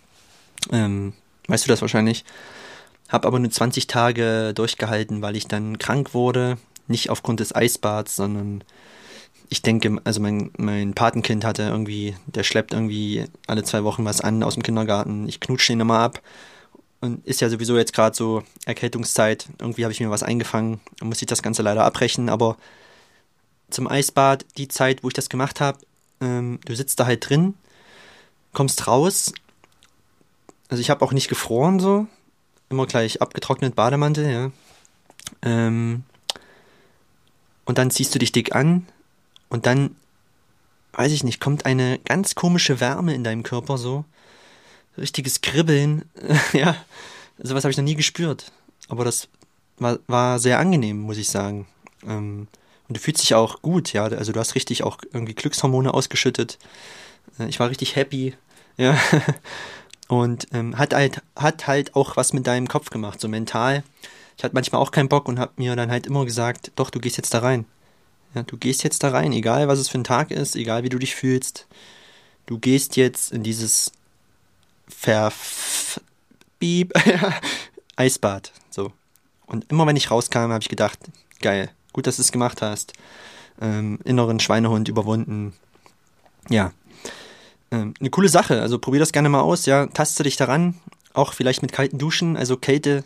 ähm, 0.72 1.14
weißt 1.48 1.66
du 1.66 1.70
das 1.70 1.82
wahrscheinlich. 1.82 2.26
Hab 3.08 3.26
aber 3.26 3.40
nur 3.40 3.52
20 3.52 3.88
Tage 3.88 4.54
durchgehalten, 4.54 5.22
weil 5.22 5.36
ich 5.36 5.48
dann 5.48 5.78
krank 5.78 6.14
wurde. 6.14 6.58
Nicht 6.88 7.10
aufgrund 7.10 7.40
des 7.40 7.54
Eisbads, 7.56 8.16
sondern 8.16 8.64
ich 9.50 9.62
denke, 9.62 9.98
also 10.06 10.22
mein, 10.22 10.52
mein 10.58 10.94
Patenkind 10.94 11.44
hatte 11.44 11.64
irgendwie, 11.64 12.16
der 12.26 12.44
schleppt 12.44 12.74
irgendwie 12.74 13.26
alle 13.48 13.64
zwei 13.64 13.84
Wochen 13.84 14.06
was 14.06 14.22
an 14.22 14.44
aus 14.44 14.54
dem 14.54 14.64
Kindergarten. 14.64 15.28
Ich 15.28 15.42
knutsche 15.42 15.74
ihn 15.74 15.82
immer 15.82 16.00
ab. 16.00 16.22
Und 17.02 17.26
ist 17.26 17.42
ja 17.42 17.50
sowieso 17.50 17.78
jetzt 17.78 17.94
gerade 17.94 18.16
so 18.16 18.44
Erkältungszeit. 18.66 19.48
Irgendwie 19.60 19.84
habe 19.84 19.92
ich 19.92 20.00
mir 20.00 20.12
was 20.12 20.24
eingefangen. 20.24 20.80
Dann 21.00 21.10
muss 21.10 21.22
ich 21.22 21.28
das 21.28 21.42
Ganze 21.42 21.64
leider 21.64 21.84
abbrechen. 21.84 22.30
Aber 22.30 22.58
zum 23.72 23.88
Eisbad, 23.88 24.46
die 24.58 24.68
Zeit, 24.68 25.04
wo 25.04 25.08
ich 25.08 25.16
das 25.16 25.30
gemacht 25.30 25.60
habe, 25.60 25.80
ähm, 26.22 26.60
du 26.66 26.76
sitzt 26.76 27.00
da 27.00 27.08
halt 27.08 27.28
drin, 27.28 27.56
kommst 28.54 28.88
raus. 28.88 29.34
Also 30.70 30.80
ich 30.80 30.90
habe 30.90 31.04
auch 31.04 31.12
nicht 31.12 31.28
gefroren 31.28 31.80
so. 31.80 32.08
Immer 32.70 32.86
gleich 32.86 33.22
abgetrocknet 33.22 33.76
Bademantel, 33.76 34.32
ja. 34.32 34.52
Ähm, 35.42 36.04
und 37.66 37.78
dann 37.78 37.92
ziehst 37.92 38.14
du 38.14 38.20
dich 38.20 38.32
dick 38.32 38.56
an 38.56 38.86
und 39.50 39.66
dann, 39.66 39.96
weiß 40.94 41.12
ich 41.12 41.24
nicht, 41.24 41.40
kommt 41.40 41.66
eine 41.66 42.00
ganz 42.00 42.36
komische 42.36 42.80
Wärme 42.80 43.14
in 43.14 43.24
deinem 43.24 43.44
Körper 43.44 43.78
so. 43.78 44.06
Richtiges 44.98 45.42
Kribbeln, 45.42 46.06
ja. 46.54 46.76
Sowas 47.38 47.64
habe 47.64 47.72
ich 47.72 47.78
noch 47.78 47.84
nie 47.84 47.96
gespürt. 47.96 48.52
Aber 48.88 49.04
das 49.04 49.28
war, 49.78 50.00
war 50.08 50.40
sehr 50.40 50.60
angenehm, 50.60 51.00
muss 51.00 51.18
ich 51.18 51.30
sagen. 51.30 51.68
Ähm, 52.06 52.48
und 52.88 52.98
du 52.98 53.00
fühlst 53.00 53.24
dich 53.24 53.34
auch 53.34 53.62
gut, 53.62 53.94
ja. 53.94 54.04
Also 54.04 54.32
du 54.32 54.40
hast 54.40 54.56
richtig 54.56 54.84
auch 54.84 54.98
irgendwie 55.14 55.34
Glückshormone 55.34 55.94
ausgeschüttet. 55.94 56.58
Äh, 57.40 57.48
ich 57.48 57.60
war 57.60 57.70
richtig 57.70 57.96
happy, 57.96 58.36
ja. 58.78 58.98
Und 60.08 60.48
ähm, 60.52 60.78
hat, 60.78 60.94
halt, 60.94 61.22
hat 61.38 61.68
halt 61.68 61.96
auch 61.96 62.18
was 62.18 62.34
mit 62.34 62.46
deinem 62.46 62.68
Kopf 62.68 62.90
gemacht, 62.90 63.22
so 63.22 63.30
mental. 63.30 63.82
Ich 64.36 64.44
hatte 64.44 64.54
manchmal 64.54 64.82
auch 64.82 64.92
keinen 64.92 65.08
Bock 65.08 65.30
und 65.30 65.40
habe 65.40 65.54
mir 65.56 65.74
dann 65.78 65.90
halt 65.90 66.06
immer 66.06 66.26
gesagt, 66.26 66.74
doch, 66.76 66.90
du 66.90 67.00
gehst 67.00 67.16
jetzt 67.16 67.34
da 67.34 67.40
rein. 67.40 67.64
Ja, 68.34 68.44
du 68.44 68.58
gehst 68.58 68.84
jetzt 68.84 69.04
da 69.04 69.10
rein, 69.12 69.32
egal 69.32 69.70
was 69.70 69.80
es 69.80 69.88
für 69.88 70.00
ein 70.00 70.04
Tag 70.04 70.32
ist, 70.32 70.58
egal 70.58 70.84
wie 70.84 70.90
du 70.90 71.00
dich 71.00 71.16
fühlst. 71.16 71.66
Du 72.46 72.60
gehst 72.60 72.98
jetzt 72.98 73.32
in 73.32 73.44
dieses 73.44 73.94
Verf 74.96 76.00
Beep 76.60 76.94
Eisbad. 77.96 78.52
So. 78.70 78.92
Und 79.48 79.70
immer 79.72 79.88
wenn 79.88 79.96
ich 79.96 80.12
rauskam, 80.12 80.52
habe 80.52 80.62
ich 80.62 80.70
gedacht, 80.70 81.00
geil, 81.42 81.72
Gut, 81.94 82.08
dass 82.08 82.16
du 82.16 82.22
es 82.22 82.32
gemacht 82.32 82.62
hast. 82.62 82.94
Ähm, 83.60 84.00
inneren 84.04 84.40
Schweinehund 84.40 84.88
überwunden. 84.88 85.54
Ja. 86.50 86.72
Ähm, 87.72 87.94
eine 88.00 88.10
coole 88.10 88.30
Sache. 88.30 88.62
Also 88.62 88.80
probier 88.80 89.00
das 89.00 89.12
gerne 89.12 89.30
mal 89.30 89.42
aus. 89.42 89.66
Ja, 89.66 89.88
taste 89.88 90.24
dich 90.24 90.38
daran. 90.38 90.76
Auch 91.14 91.34
vielleicht 91.34 91.62
mit 91.62 91.74
kalten 91.74 91.98
Duschen. 91.98 92.38
Also 92.38 92.56
Kälte 92.58 93.04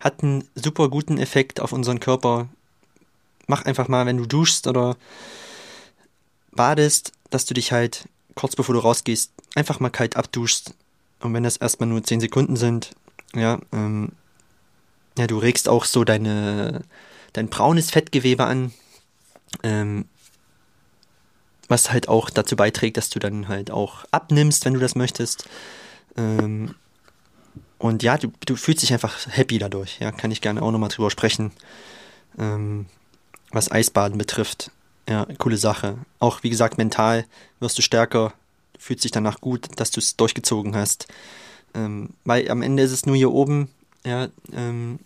hat 0.00 0.22
einen 0.22 0.44
super 0.54 0.88
guten 0.90 1.18
Effekt 1.18 1.60
auf 1.60 1.72
unseren 1.72 2.00
Körper. 2.00 2.48
Mach 3.46 3.64
einfach 3.64 3.88
mal, 3.88 4.04
wenn 4.06 4.18
du 4.18 4.26
duschst 4.26 4.66
oder 4.66 4.96
badest, 6.52 7.12
dass 7.30 7.46
du 7.46 7.54
dich 7.54 7.72
halt 7.72 8.08
kurz 8.34 8.54
bevor 8.54 8.74
du 8.74 8.80
rausgehst, 8.80 9.32
einfach 9.54 9.80
mal 9.80 9.90
kalt 9.90 10.16
abduschst. 10.16 10.74
Und 11.20 11.34
wenn 11.34 11.42
das 11.42 11.56
erstmal 11.56 11.88
nur 11.88 12.02
10 12.02 12.20
Sekunden 12.20 12.56
sind, 12.56 12.92
ja, 13.34 13.58
ähm, 13.72 14.12
ja, 15.18 15.26
du 15.26 15.38
regst 15.38 15.68
auch 15.68 15.84
so 15.84 16.04
deine 16.04 16.84
dein 17.36 17.48
braunes 17.48 17.90
Fettgewebe 17.90 18.44
an, 18.44 18.72
ähm, 19.62 20.06
was 21.68 21.92
halt 21.92 22.08
auch 22.08 22.30
dazu 22.30 22.56
beiträgt, 22.56 22.96
dass 22.96 23.10
du 23.10 23.18
dann 23.18 23.48
halt 23.48 23.70
auch 23.70 24.04
abnimmst, 24.10 24.64
wenn 24.64 24.74
du 24.74 24.80
das 24.80 24.94
möchtest. 24.94 25.48
Ähm, 26.16 26.74
und 27.78 28.02
ja, 28.02 28.16
du, 28.16 28.32
du 28.46 28.56
fühlst 28.56 28.82
dich 28.82 28.92
einfach 28.92 29.26
happy 29.28 29.58
dadurch. 29.58 29.98
Ja, 29.98 30.12
kann 30.12 30.30
ich 30.30 30.40
gerne 30.40 30.62
auch 30.62 30.70
nochmal 30.70 30.88
drüber 30.88 31.10
sprechen. 31.10 31.52
Ähm, 32.38 32.86
was 33.50 33.70
Eisbaden 33.70 34.18
betrifft. 34.18 34.70
Ja, 35.08 35.26
coole 35.38 35.56
Sache. 35.56 35.98
Auch 36.18 36.42
wie 36.42 36.50
gesagt, 36.50 36.78
mental 36.78 37.26
wirst 37.60 37.78
du 37.78 37.82
stärker, 37.82 38.32
fühlst 38.78 39.04
dich 39.04 39.12
danach 39.12 39.40
gut, 39.40 39.68
dass 39.76 39.90
du 39.90 40.00
es 40.00 40.16
durchgezogen 40.16 40.74
hast. 40.76 41.08
Ähm, 41.74 42.10
weil 42.24 42.50
am 42.50 42.62
Ende 42.62 42.82
ist 42.82 42.92
es 42.92 43.06
nur 43.06 43.16
hier 43.16 43.32
oben, 43.32 43.68
ja, 44.04 44.28
ähm, 44.52 44.98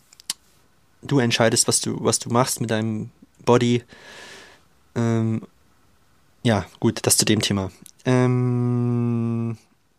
du 1.03 1.19
entscheidest, 1.19 1.69
was 1.69 1.81
du, 1.81 1.97
was 2.05 2.19
du 2.19 2.31
machst 2.31 2.61
mit 2.61 2.71
deinem 2.71 3.11
Body. 3.45 3.83
Ähm, 4.95 5.43
ja, 6.43 6.67
gut, 6.79 7.01
das 7.03 7.17
zu 7.17 7.25
dem 7.25 7.41
Thema. 7.41 7.71
Ähm, 8.05 9.57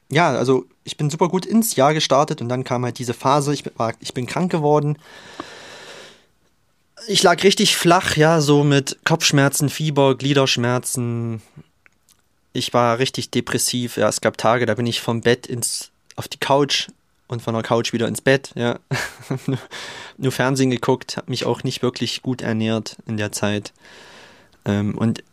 ja, 0.09 0.29
also 0.31 0.65
ich 0.83 0.97
bin 0.97 1.09
super 1.09 1.29
gut 1.29 1.45
ins 1.45 1.75
Jahr 1.75 1.93
gestartet 1.93 2.41
und 2.41 2.49
dann 2.49 2.63
kam 2.63 2.83
halt 2.83 2.99
diese 2.99 3.13
Phase, 3.13 3.53
ich, 3.53 3.63
war, 3.77 3.93
ich 3.99 4.13
bin 4.13 4.25
krank 4.25 4.51
geworden. 4.51 4.97
Ich 7.07 7.23
lag 7.23 7.43
richtig 7.43 7.75
flach, 7.75 8.15
ja, 8.15 8.41
so 8.41 8.63
mit 8.63 8.99
Kopfschmerzen, 9.05 9.69
Fieber, 9.69 10.15
Gliederschmerzen. 10.15 11.41
Ich 12.53 12.73
war 12.73 12.99
richtig 12.99 13.31
depressiv. 13.31 13.97
Ja, 13.97 14.09
es 14.09 14.21
gab 14.21 14.37
Tage, 14.37 14.65
da 14.65 14.75
bin 14.75 14.85
ich 14.85 15.01
vom 15.01 15.21
Bett 15.21 15.47
ins, 15.47 15.91
auf 16.15 16.27
die 16.27 16.37
Couch 16.39 16.89
und 17.27 17.41
von 17.41 17.53
der 17.53 17.63
Couch 17.63 17.93
wieder 17.93 18.07
ins 18.07 18.21
Bett, 18.21 18.51
ja. 18.55 18.79
Nur 20.17 20.31
Fernsehen 20.31 20.69
geguckt, 20.69 21.15
habe 21.15 21.31
mich 21.31 21.45
auch 21.45 21.63
nicht 21.63 21.81
wirklich 21.81 22.21
gut 22.21 22.41
ernährt 22.41 22.97
in 23.07 23.15
der 23.15 23.31
Zeit. 23.31 23.71
Ähm, 24.65 24.97
und 24.97 25.23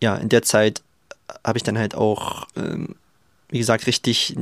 ja, 0.00 0.16
in 0.16 0.28
der 0.28 0.42
Zeit 0.42 0.82
habe 1.44 1.58
ich 1.58 1.64
dann 1.64 1.78
halt 1.78 1.96
auch, 1.96 2.46
ähm, 2.56 2.94
wie 3.48 3.58
gesagt, 3.58 3.88
richtig 3.88 4.36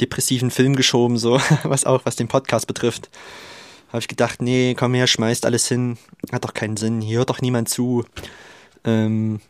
depressiven 0.00 0.50
Film 0.50 0.74
geschoben, 0.74 1.16
so, 1.16 1.40
was 1.62 1.84
auch, 1.84 2.04
was 2.04 2.16
den 2.16 2.28
Podcast 2.28 2.66
betrifft. 2.66 3.08
Habe 3.88 4.00
ich 4.00 4.08
gedacht, 4.08 4.42
nee, 4.42 4.74
komm 4.76 4.94
her, 4.94 5.06
schmeißt 5.06 5.46
alles 5.46 5.68
hin, 5.68 5.96
hat 6.32 6.44
doch 6.44 6.54
keinen 6.54 6.76
Sinn, 6.76 7.00
hier 7.00 7.18
hört 7.18 7.30
doch 7.30 7.40
niemand 7.40 7.68
zu. 7.68 8.04
Ähm, 8.84 9.40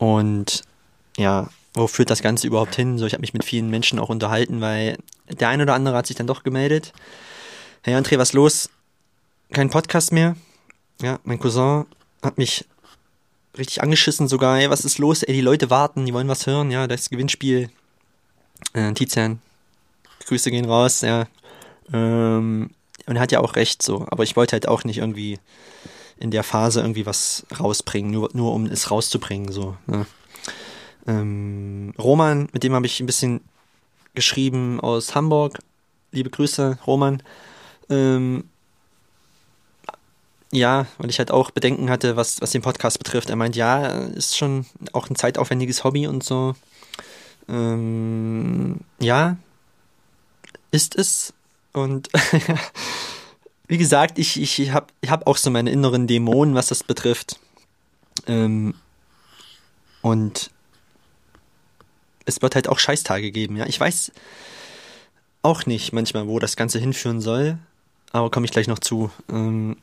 und 0.00 0.62
ja, 1.18 1.50
wo 1.74 1.86
führt 1.86 2.08
das 2.08 2.22
Ganze 2.22 2.46
überhaupt 2.46 2.74
hin? 2.74 2.96
So, 2.96 3.04
ich 3.04 3.12
habe 3.12 3.20
mich 3.20 3.34
mit 3.34 3.44
vielen 3.44 3.68
Menschen 3.68 3.98
auch 3.98 4.08
unterhalten, 4.08 4.62
weil 4.62 4.96
der 5.28 5.50
ein 5.50 5.60
oder 5.60 5.74
andere 5.74 5.94
hat 5.94 6.06
sich 6.06 6.16
dann 6.16 6.26
doch 6.26 6.42
gemeldet. 6.42 6.94
Hey 7.82 7.94
André, 7.94 8.16
was 8.16 8.32
los? 8.32 8.70
Kein 9.52 9.68
Podcast 9.68 10.10
mehr. 10.10 10.36
Ja, 11.02 11.20
mein 11.24 11.38
Cousin 11.38 11.84
hat 12.22 12.38
mich 12.38 12.64
richtig 13.58 13.82
angeschissen 13.82 14.26
sogar. 14.26 14.58
Ey, 14.58 14.70
was 14.70 14.86
ist 14.86 14.96
los? 14.96 15.22
Ey, 15.22 15.34
die 15.34 15.42
Leute 15.42 15.68
warten, 15.68 16.06
die 16.06 16.14
wollen 16.14 16.28
was 16.28 16.46
hören. 16.46 16.70
Ja, 16.70 16.86
das 16.86 17.10
Gewinnspiel. 17.10 17.68
Äh, 18.72 18.94
Tizian, 18.94 19.42
Grüße 20.26 20.50
gehen 20.50 20.64
raus. 20.64 21.02
Ja. 21.02 21.26
Ähm, 21.92 22.70
und 23.04 23.16
er 23.16 23.20
hat 23.20 23.32
ja 23.32 23.40
auch 23.40 23.54
recht 23.54 23.82
so. 23.82 24.06
Aber 24.08 24.22
ich 24.22 24.34
wollte 24.34 24.52
halt 24.52 24.66
auch 24.66 24.84
nicht 24.84 24.98
irgendwie 24.98 25.38
in 26.20 26.30
der 26.30 26.44
Phase 26.44 26.80
irgendwie 26.80 27.06
was 27.06 27.44
rausbringen, 27.58 28.12
nur, 28.12 28.30
nur 28.32 28.52
um 28.52 28.66
es 28.66 28.90
rauszubringen. 28.90 29.50
So. 29.50 29.76
Ne? 29.86 30.06
Ähm, 31.06 31.92
Roman, 31.98 32.48
mit 32.52 32.62
dem 32.62 32.74
habe 32.74 32.86
ich 32.86 33.00
ein 33.00 33.06
bisschen 33.06 33.40
geschrieben 34.14 34.80
aus 34.80 35.14
Hamburg. 35.14 35.58
Liebe 36.12 36.30
Grüße, 36.30 36.78
Roman. 36.86 37.22
Ähm, 37.88 38.44
ja, 40.52 40.86
weil 40.98 41.10
ich 41.10 41.18
halt 41.18 41.30
auch 41.30 41.50
Bedenken 41.50 41.90
hatte, 41.90 42.16
was, 42.16 42.40
was 42.40 42.50
den 42.50 42.62
Podcast 42.62 42.98
betrifft. 42.98 43.30
Er 43.30 43.36
meint, 43.36 43.56
ja, 43.56 43.86
ist 43.86 44.36
schon 44.36 44.66
auch 44.92 45.08
ein 45.08 45.16
zeitaufwendiges 45.16 45.84
Hobby 45.84 46.06
und 46.06 46.22
so. 46.22 46.54
Ähm, 47.48 48.80
ja, 48.98 49.36
ist 50.70 50.96
es. 50.96 51.32
Und 51.72 52.08
wie 53.70 53.78
gesagt, 53.78 54.18
ich, 54.18 54.40
ich 54.40 54.72
habe 54.72 54.88
ich 55.00 55.10
hab 55.10 55.28
auch 55.28 55.36
so 55.36 55.48
meine 55.48 55.70
inneren 55.70 56.08
Dämonen, 56.08 56.56
was 56.56 56.66
das 56.66 56.82
betrifft. 56.82 57.38
Ähm, 58.26 58.74
und 60.02 60.50
es 62.24 62.42
wird 62.42 62.56
halt 62.56 62.66
auch 62.66 62.80
Scheißtage 62.80 63.30
geben, 63.30 63.54
ja. 63.54 63.66
Ich 63.66 63.78
weiß 63.78 64.10
auch 65.42 65.66
nicht 65.66 65.92
manchmal, 65.92 66.26
wo 66.26 66.40
das 66.40 66.56
Ganze 66.56 66.80
hinführen 66.80 67.20
soll, 67.20 67.58
aber 68.10 68.28
komme 68.32 68.44
ich 68.44 68.50
gleich 68.50 68.66
noch 68.66 68.80
zu. 68.80 69.12
Ähm, 69.30 69.76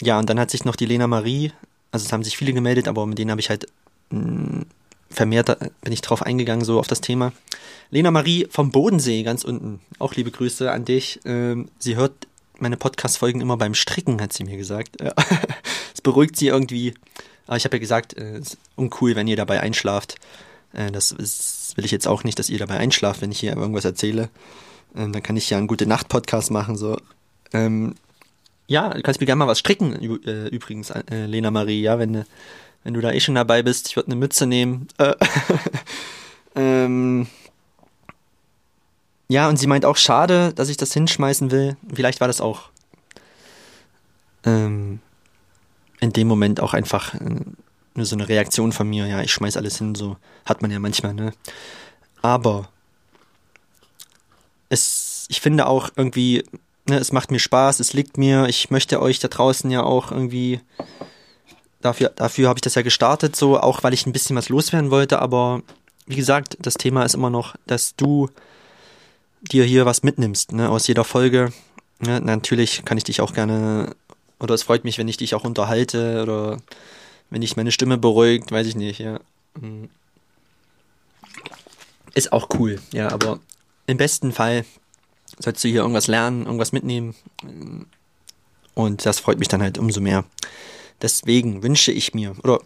ja, 0.00 0.20
und 0.20 0.30
dann 0.30 0.38
hat 0.38 0.52
sich 0.52 0.64
noch 0.64 0.76
die 0.76 0.86
Lena 0.86 1.08
Marie, 1.08 1.50
also 1.90 2.06
es 2.06 2.12
haben 2.12 2.22
sich 2.22 2.36
viele 2.36 2.52
gemeldet, 2.52 2.86
aber 2.86 3.04
mit 3.04 3.18
denen 3.18 3.32
habe 3.32 3.40
ich 3.40 3.50
halt 3.50 3.66
mh, 4.10 4.20
mm, 4.20 4.66
vermehrt, 5.10 5.58
bin 5.80 5.92
ich 5.92 6.02
drauf 6.02 6.22
eingegangen, 6.22 6.64
so 6.64 6.78
auf 6.78 6.86
das 6.86 7.00
Thema. 7.00 7.32
Lena 7.90 8.12
Marie 8.12 8.46
vom 8.48 8.70
Bodensee, 8.70 9.24
ganz 9.24 9.42
unten, 9.42 9.80
auch 9.98 10.14
liebe 10.14 10.30
Grüße 10.30 10.70
an 10.70 10.84
dich. 10.84 11.18
Ähm, 11.24 11.68
sie 11.80 11.96
hört 11.96 12.28
meine 12.64 12.76
Podcast-Folgen 12.78 13.42
immer 13.42 13.58
beim 13.58 13.74
Stricken, 13.74 14.20
hat 14.20 14.32
sie 14.32 14.44
mir 14.44 14.56
gesagt. 14.56 14.96
Es 15.94 16.00
beruhigt 16.00 16.36
sie 16.36 16.48
irgendwie. 16.48 16.94
Aber 17.46 17.56
ich 17.56 17.64
habe 17.64 17.76
ja 17.76 17.80
gesagt, 17.80 18.14
es 18.14 18.22
äh, 18.22 18.38
ist 18.38 18.58
uncool, 18.74 19.14
wenn 19.14 19.28
ihr 19.28 19.36
dabei 19.36 19.60
einschlaft. 19.60 20.16
Äh, 20.72 20.90
das 20.90 21.16
will 21.76 21.84
ich 21.84 21.90
jetzt 21.90 22.08
auch 22.08 22.24
nicht, 22.24 22.38
dass 22.38 22.50
ihr 22.50 22.58
dabei 22.58 22.78
einschlaft, 22.78 23.20
wenn 23.20 23.30
ich 23.30 23.40
hier 23.40 23.56
irgendwas 23.56 23.84
erzähle. 23.84 24.28
Ähm, 24.96 25.12
dann 25.12 25.22
kann 25.22 25.36
ich 25.36 25.48
ja 25.50 25.58
einen 25.58 25.66
gute 25.66 25.86
Nacht-Podcast 25.86 26.50
machen. 26.50 26.76
So. 26.76 26.98
Ähm, 27.52 27.94
ja, 28.66 28.88
du 28.88 29.02
kannst 29.02 29.20
mir 29.20 29.26
gerne 29.26 29.38
mal 29.38 29.46
was 29.46 29.58
stricken, 29.58 29.94
äh, 30.26 30.48
übrigens, 30.48 30.92
Lena 31.10 31.50
Marie, 31.50 31.82
ja, 31.82 31.98
wenn, 31.98 32.24
wenn 32.82 32.94
du 32.94 33.00
da 33.00 33.12
eh 33.12 33.20
schon 33.20 33.34
dabei 33.34 33.62
bist. 33.62 33.88
Ich 33.88 33.96
würde 33.96 34.08
eine 34.08 34.16
Mütze 34.16 34.46
nehmen. 34.46 34.88
Äh, 34.98 35.14
ähm, 36.56 37.26
ja, 39.28 39.48
und 39.48 39.58
sie 39.58 39.66
meint 39.66 39.84
auch, 39.84 39.96
schade, 39.96 40.52
dass 40.54 40.68
ich 40.68 40.76
das 40.76 40.92
hinschmeißen 40.92 41.50
will. 41.50 41.76
Vielleicht 41.92 42.20
war 42.20 42.28
das 42.28 42.40
auch 42.40 42.70
ähm, 44.44 45.00
in 46.00 46.12
dem 46.12 46.28
Moment 46.28 46.60
auch 46.60 46.74
einfach 46.74 47.14
äh, 47.14 47.40
nur 47.94 48.06
so 48.06 48.16
eine 48.16 48.28
Reaktion 48.28 48.72
von 48.72 48.88
mir. 48.88 49.06
Ja, 49.06 49.22
ich 49.22 49.32
schmeiß 49.32 49.56
alles 49.56 49.78
hin, 49.78 49.94
so 49.94 50.16
hat 50.44 50.62
man 50.62 50.70
ja 50.70 50.78
manchmal, 50.78 51.14
ne? 51.14 51.32
Aber 52.22 52.68
es, 54.68 55.26
ich 55.28 55.40
finde 55.40 55.66
auch 55.66 55.90
irgendwie, 55.96 56.44
ne, 56.88 56.98
es 56.98 57.12
macht 57.12 57.30
mir 57.30 57.38
Spaß, 57.38 57.80
es 57.80 57.92
liegt 57.92 58.18
mir, 58.18 58.46
ich 58.48 58.70
möchte 58.70 59.00
euch 59.00 59.18
da 59.18 59.28
draußen 59.28 59.70
ja 59.70 59.82
auch 59.82 60.10
irgendwie, 60.10 60.60
dafür, 61.80 62.10
dafür 62.10 62.48
habe 62.48 62.58
ich 62.58 62.62
das 62.62 62.74
ja 62.74 62.82
gestartet, 62.82 63.36
so, 63.36 63.58
auch 63.60 63.82
weil 63.82 63.94
ich 63.94 64.06
ein 64.06 64.12
bisschen 64.12 64.36
was 64.36 64.48
loswerden 64.48 64.90
wollte, 64.90 65.20
aber 65.20 65.62
wie 66.06 66.16
gesagt, 66.16 66.56
das 66.60 66.74
Thema 66.74 67.04
ist 67.04 67.14
immer 67.14 67.30
noch, 67.30 67.56
dass 67.66 67.94
du 67.96 68.28
dir 69.50 69.64
hier 69.64 69.86
was 69.86 70.02
mitnimmst, 70.02 70.52
ne, 70.52 70.68
aus 70.68 70.86
jeder 70.86 71.04
Folge. 71.04 71.52
Ne, 72.00 72.20
natürlich 72.20 72.84
kann 72.84 72.98
ich 72.98 73.04
dich 73.04 73.20
auch 73.20 73.32
gerne, 73.32 73.94
oder 74.40 74.54
es 74.54 74.62
freut 74.62 74.84
mich, 74.84 74.98
wenn 74.98 75.08
ich 75.08 75.16
dich 75.16 75.34
auch 75.34 75.44
unterhalte, 75.44 76.22
oder 76.22 76.58
wenn 77.30 77.42
ich 77.42 77.56
meine 77.56 77.72
Stimme 77.72 77.98
beruhigt, 77.98 78.50
weiß 78.50 78.66
ich 78.66 78.76
nicht, 78.76 78.98
ja. 78.98 79.20
Hm. 79.60 79.88
Ist 82.14 82.32
auch 82.32 82.48
cool, 82.58 82.80
ja, 82.92 83.10
aber 83.10 83.40
im 83.86 83.96
besten 83.96 84.32
Fall 84.32 84.64
sollst 85.38 85.64
du 85.64 85.68
hier 85.68 85.80
irgendwas 85.80 86.06
lernen, 86.06 86.44
irgendwas 86.44 86.72
mitnehmen. 86.72 87.14
Und 88.74 89.04
das 89.04 89.20
freut 89.20 89.38
mich 89.38 89.48
dann 89.48 89.62
halt 89.62 89.78
umso 89.78 90.00
mehr. 90.00 90.24
Deswegen 91.02 91.62
wünsche 91.62 91.92
ich 91.92 92.14
mir, 92.14 92.36
oder 92.42 92.60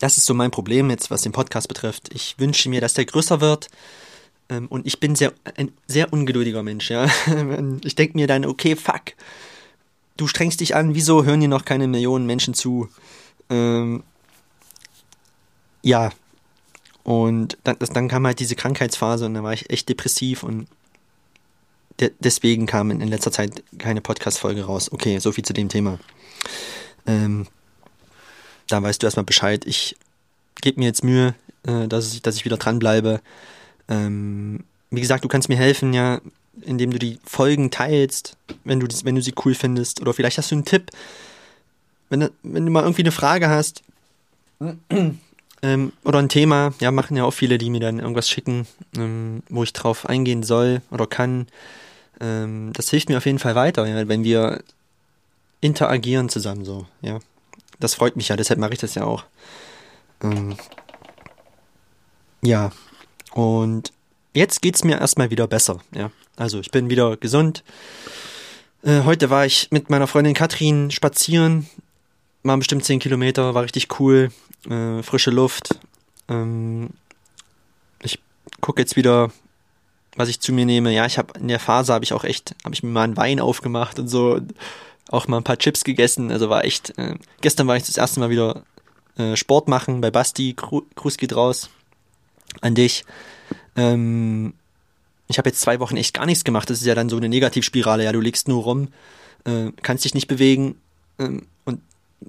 das 0.00 0.16
ist 0.16 0.26
so 0.26 0.34
mein 0.34 0.50
Problem 0.50 0.90
jetzt, 0.90 1.10
was 1.10 1.22
den 1.22 1.32
Podcast 1.32 1.68
betrifft. 1.68 2.14
Ich 2.14 2.38
wünsche 2.38 2.68
mir, 2.68 2.80
dass 2.80 2.94
der 2.94 3.04
größer 3.04 3.40
wird. 3.40 3.68
Ähm, 4.48 4.66
und 4.68 4.86
ich 4.86 5.00
bin 5.00 5.14
sehr, 5.14 5.32
ein 5.56 5.72
sehr 5.86 6.12
ungeduldiger 6.12 6.62
Mensch, 6.62 6.90
ja. 6.90 7.08
Ich 7.84 7.94
denke 7.94 8.16
mir 8.16 8.26
dann, 8.26 8.44
okay, 8.44 8.76
fuck. 8.76 9.14
Du 10.16 10.26
strengst 10.26 10.60
dich 10.60 10.74
an, 10.74 10.94
wieso 10.94 11.24
hören 11.24 11.40
dir 11.40 11.48
noch 11.48 11.64
keine 11.64 11.86
Millionen 11.86 12.26
Menschen 12.26 12.54
zu? 12.54 12.88
Ähm, 13.50 14.02
ja, 15.82 16.10
und 17.08 17.56
dann, 17.64 17.76
das, 17.78 17.88
dann 17.88 18.08
kam 18.08 18.26
halt 18.26 18.38
diese 18.38 18.54
Krankheitsphase 18.54 19.24
und 19.24 19.34
da 19.34 19.42
war 19.42 19.54
ich 19.54 19.70
echt 19.70 19.88
depressiv 19.88 20.42
und 20.42 20.66
de 22.00 22.12
deswegen 22.18 22.66
kam 22.66 22.90
in, 22.90 23.00
in, 23.00 23.08
letzter 23.08 23.32
Zeit 23.32 23.62
keine 23.78 24.00
Podcast-Folge 24.00 24.64
raus. 24.64 24.92
Okay, 24.92 25.18
so 25.18 25.32
viel 25.32 25.44
zu 25.44 25.54
dem 25.54 25.68
Thema. 25.70 25.98
Ähm, 27.06 27.46
da 28.66 28.82
weißt 28.82 29.02
du 29.02 29.06
erstmal 29.06 29.24
Bescheid. 29.24 29.64
Ich 29.66 29.96
gebe 30.60 30.80
mir 30.80 30.86
jetzt 30.86 31.02
Mühe, 31.02 31.34
äh, 31.66 31.88
dass, 31.88 32.12
ich, 32.12 32.20
dass 32.20 32.36
ich 32.36 32.44
wieder 32.44 32.58
dranbleibe. 32.58 33.22
Ähm, 33.88 34.64
wie 34.90 35.00
gesagt, 35.00 35.24
du 35.24 35.28
kannst 35.28 35.48
mir 35.48 35.56
helfen, 35.56 35.92
ja, 35.92 36.20
indem 36.62 36.90
du 36.90 36.98
die 36.98 37.18
Folgen 37.24 37.70
teilst, 37.70 38.36
wenn 38.64 38.80
du, 38.80 38.86
wenn 39.04 39.14
du 39.14 39.22
sie 39.22 39.34
cool 39.44 39.54
findest. 39.54 40.00
Oder 40.00 40.14
vielleicht 40.14 40.38
hast 40.38 40.50
du 40.50 40.56
einen 40.56 40.64
Tipp. 40.64 40.90
Wenn, 42.10 42.28
wenn 42.42 42.66
du 42.66 42.72
mal 42.72 42.82
irgendwie 42.82 43.02
eine 43.02 43.12
Frage 43.12 43.48
hast, 43.48 43.82
ähm, 45.62 45.92
oder 46.04 46.18
ein 46.18 46.28
Thema, 46.28 46.72
ja, 46.80 46.90
machen 46.90 47.16
ja 47.16 47.24
auch 47.24 47.32
viele, 47.32 47.58
die 47.58 47.70
mir 47.70 47.80
dann 47.80 47.98
irgendwas 47.98 48.28
schicken, 48.28 48.66
ähm, 48.96 49.42
wo 49.48 49.62
ich 49.62 49.72
drauf 49.72 50.06
eingehen 50.06 50.42
soll 50.42 50.82
oder 50.90 51.06
kann. 51.06 51.46
Ähm, 52.20 52.72
das 52.74 52.90
hilft 52.90 53.08
mir 53.08 53.18
auf 53.18 53.26
jeden 53.26 53.38
Fall 53.38 53.54
weiter, 53.54 53.86
ja, 53.86 54.08
wenn 54.08 54.24
wir 54.24 54.62
interagieren 55.60 56.28
zusammen 56.28 56.64
so, 56.64 56.86
ja. 57.02 57.18
Das 57.80 57.94
freut 57.94 58.16
mich 58.16 58.28
ja, 58.28 58.36
deshalb 58.36 58.58
mache 58.58 58.72
ich 58.72 58.80
das 58.80 58.96
ja 58.96 59.04
auch. 59.04 59.24
Ähm, 60.22 60.56
ja, 62.42 62.72
und 63.32 63.92
jetzt 64.34 64.62
geht 64.62 64.76
es 64.76 64.84
mir 64.84 64.98
erstmal 65.00 65.30
wieder 65.30 65.46
besser, 65.46 65.80
ja. 65.94 66.10
Also 66.36 66.60
ich 66.60 66.70
bin 66.70 66.88
wieder 66.88 67.16
gesund. 67.16 67.64
Äh, 68.82 69.02
heute 69.02 69.28
war 69.28 69.44
ich 69.44 69.68
mit 69.70 69.90
meiner 69.90 70.06
Freundin 70.06 70.34
Katrin 70.34 70.90
spazieren, 70.90 71.68
waren 72.44 72.60
bestimmt 72.60 72.84
10 72.84 73.00
Kilometer, 73.00 73.54
war 73.54 73.64
richtig 73.64 73.98
cool 73.98 74.30
äh, 74.68 75.02
frische 75.02 75.30
Luft. 75.30 75.78
Ähm, 76.28 76.90
ich 78.02 78.20
gucke 78.60 78.80
jetzt 78.80 78.94
wieder, 78.94 79.32
was 80.14 80.28
ich 80.28 80.40
zu 80.40 80.52
mir 80.52 80.64
nehme. 80.64 80.92
Ja, 80.92 81.06
ich 81.06 81.18
habe 81.18 81.38
in 81.40 81.48
der 81.48 81.58
Phase 81.58 81.92
habe 81.92 82.04
ich 82.04 82.12
auch 82.12 82.24
echt, 82.24 82.54
habe 82.64 82.74
ich 82.74 82.84
mir 82.84 82.90
mal 82.90 83.02
einen 83.02 83.16
Wein 83.16 83.40
aufgemacht 83.40 83.98
und 83.98 84.06
so, 84.06 84.40
auch 85.10 85.26
mal 85.26 85.38
ein 85.38 85.44
paar 85.44 85.58
Chips 85.58 85.82
gegessen. 85.82 86.30
Also 86.30 86.48
war 86.48 86.64
echt. 86.64 86.96
Äh, 86.98 87.16
gestern 87.40 87.66
war 87.66 87.76
ich 87.76 87.84
das 87.84 87.96
erste 87.96 88.20
Mal 88.20 88.30
wieder 88.30 88.62
äh, 89.16 89.34
Sport 89.34 89.66
machen 89.66 90.00
bei 90.00 90.12
Basti. 90.12 90.54
Gru 90.54 90.82
Gruß 90.94 91.16
geht 91.16 91.34
raus 91.34 91.68
an 92.60 92.74
dich. 92.74 93.04
Ähm, 93.76 94.54
ich 95.28 95.38
habe 95.38 95.48
jetzt 95.48 95.60
zwei 95.60 95.78
Wochen 95.80 95.96
echt 95.96 96.14
gar 96.14 96.26
nichts 96.26 96.44
gemacht. 96.44 96.68
Das 96.70 96.80
ist 96.80 96.86
ja 96.86 96.94
dann 96.94 97.08
so 97.08 97.16
eine 97.16 97.28
Negativspirale. 97.28 98.04
Ja, 98.04 98.12
du 98.12 98.20
liegst 98.20 98.48
nur 98.48 98.62
rum, 98.62 98.88
äh, 99.44 99.70
kannst 99.82 100.04
dich 100.04 100.14
nicht 100.14 100.26
bewegen 100.26 100.76
ähm, 101.18 101.46
und 101.64 101.80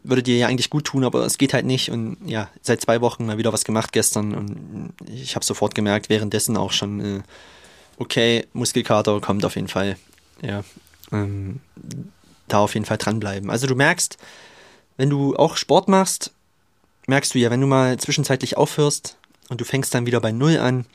würde 0.03 0.21
dir 0.21 0.37
ja 0.37 0.47
eigentlich 0.47 0.69
gut 0.69 0.85
tun, 0.85 1.03
aber 1.03 1.25
es 1.25 1.37
geht 1.37 1.53
halt 1.53 1.65
nicht. 1.65 1.89
Und 1.91 2.17
ja, 2.25 2.49
seit 2.61 2.81
zwei 2.81 3.01
Wochen 3.01 3.25
mal 3.25 3.37
wieder 3.37 3.53
was 3.53 3.63
gemacht 3.63 3.93
gestern 3.93 4.35
und 4.35 4.93
ich 5.07 5.35
habe 5.35 5.45
sofort 5.45 5.75
gemerkt, 5.75 6.09
währenddessen 6.09 6.57
auch 6.57 6.71
schon, 6.71 6.99
äh, 6.99 7.21
okay, 7.97 8.45
Muskelkater 8.53 9.19
kommt 9.21 9.45
auf 9.45 9.55
jeden 9.55 9.69
Fall. 9.69 9.97
Ja, 10.41 10.63
ähm, 11.11 11.61
da 12.47 12.59
auf 12.59 12.73
jeden 12.73 12.85
Fall 12.85 12.97
dranbleiben. 12.97 13.49
Also 13.49 13.67
du 13.67 13.75
merkst, 13.75 14.17
wenn 14.97 15.09
du 15.09 15.35
auch 15.35 15.55
Sport 15.55 15.87
machst, 15.87 16.31
merkst 17.07 17.33
du 17.33 17.39
ja, 17.39 17.49
wenn 17.49 17.61
du 17.61 17.67
mal 17.67 17.97
zwischenzeitlich 17.97 18.57
aufhörst 18.57 19.15
und 19.49 19.59
du 19.61 19.65
fängst 19.65 19.93
dann 19.93 20.05
wieder 20.05 20.21
bei 20.21 20.31
Null 20.31 20.57
an, 20.57 20.85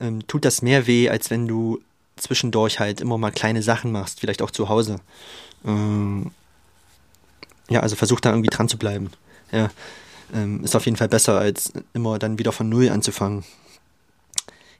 ähm, 0.00 0.26
tut 0.26 0.44
das 0.44 0.62
mehr 0.62 0.86
weh, 0.86 1.08
als 1.08 1.30
wenn 1.30 1.46
du 1.46 1.80
zwischendurch 2.16 2.80
halt 2.80 3.00
immer 3.00 3.18
mal 3.18 3.30
kleine 3.30 3.62
Sachen 3.62 3.92
machst, 3.92 4.20
vielleicht 4.20 4.42
auch 4.42 4.50
zu 4.50 4.68
Hause. 4.68 5.00
Ähm, 5.64 6.30
ja, 7.68 7.80
also 7.80 7.96
versuch 7.96 8.20
da 8.20 8.30
irgendwie 8.30 8.50
dran 8.50 8.68
zu 8.68 8.76
bleiben. 8.76 9.10
Ja, 9.50 9.70
ähm, 10.32 10.62
ist 10.64 10.76
auf 10.76 10.84
jeden 10.84 10.96
Fall 10.96 11.08
besser, 11.08 11.38
als 11.38 11.72
immer 11.92 12.18
dann 12.18 12.38
wieder 12.38 12.52
von 12.52 12.68
Null 12.68 12.88
anzufangen. 12.90 13.44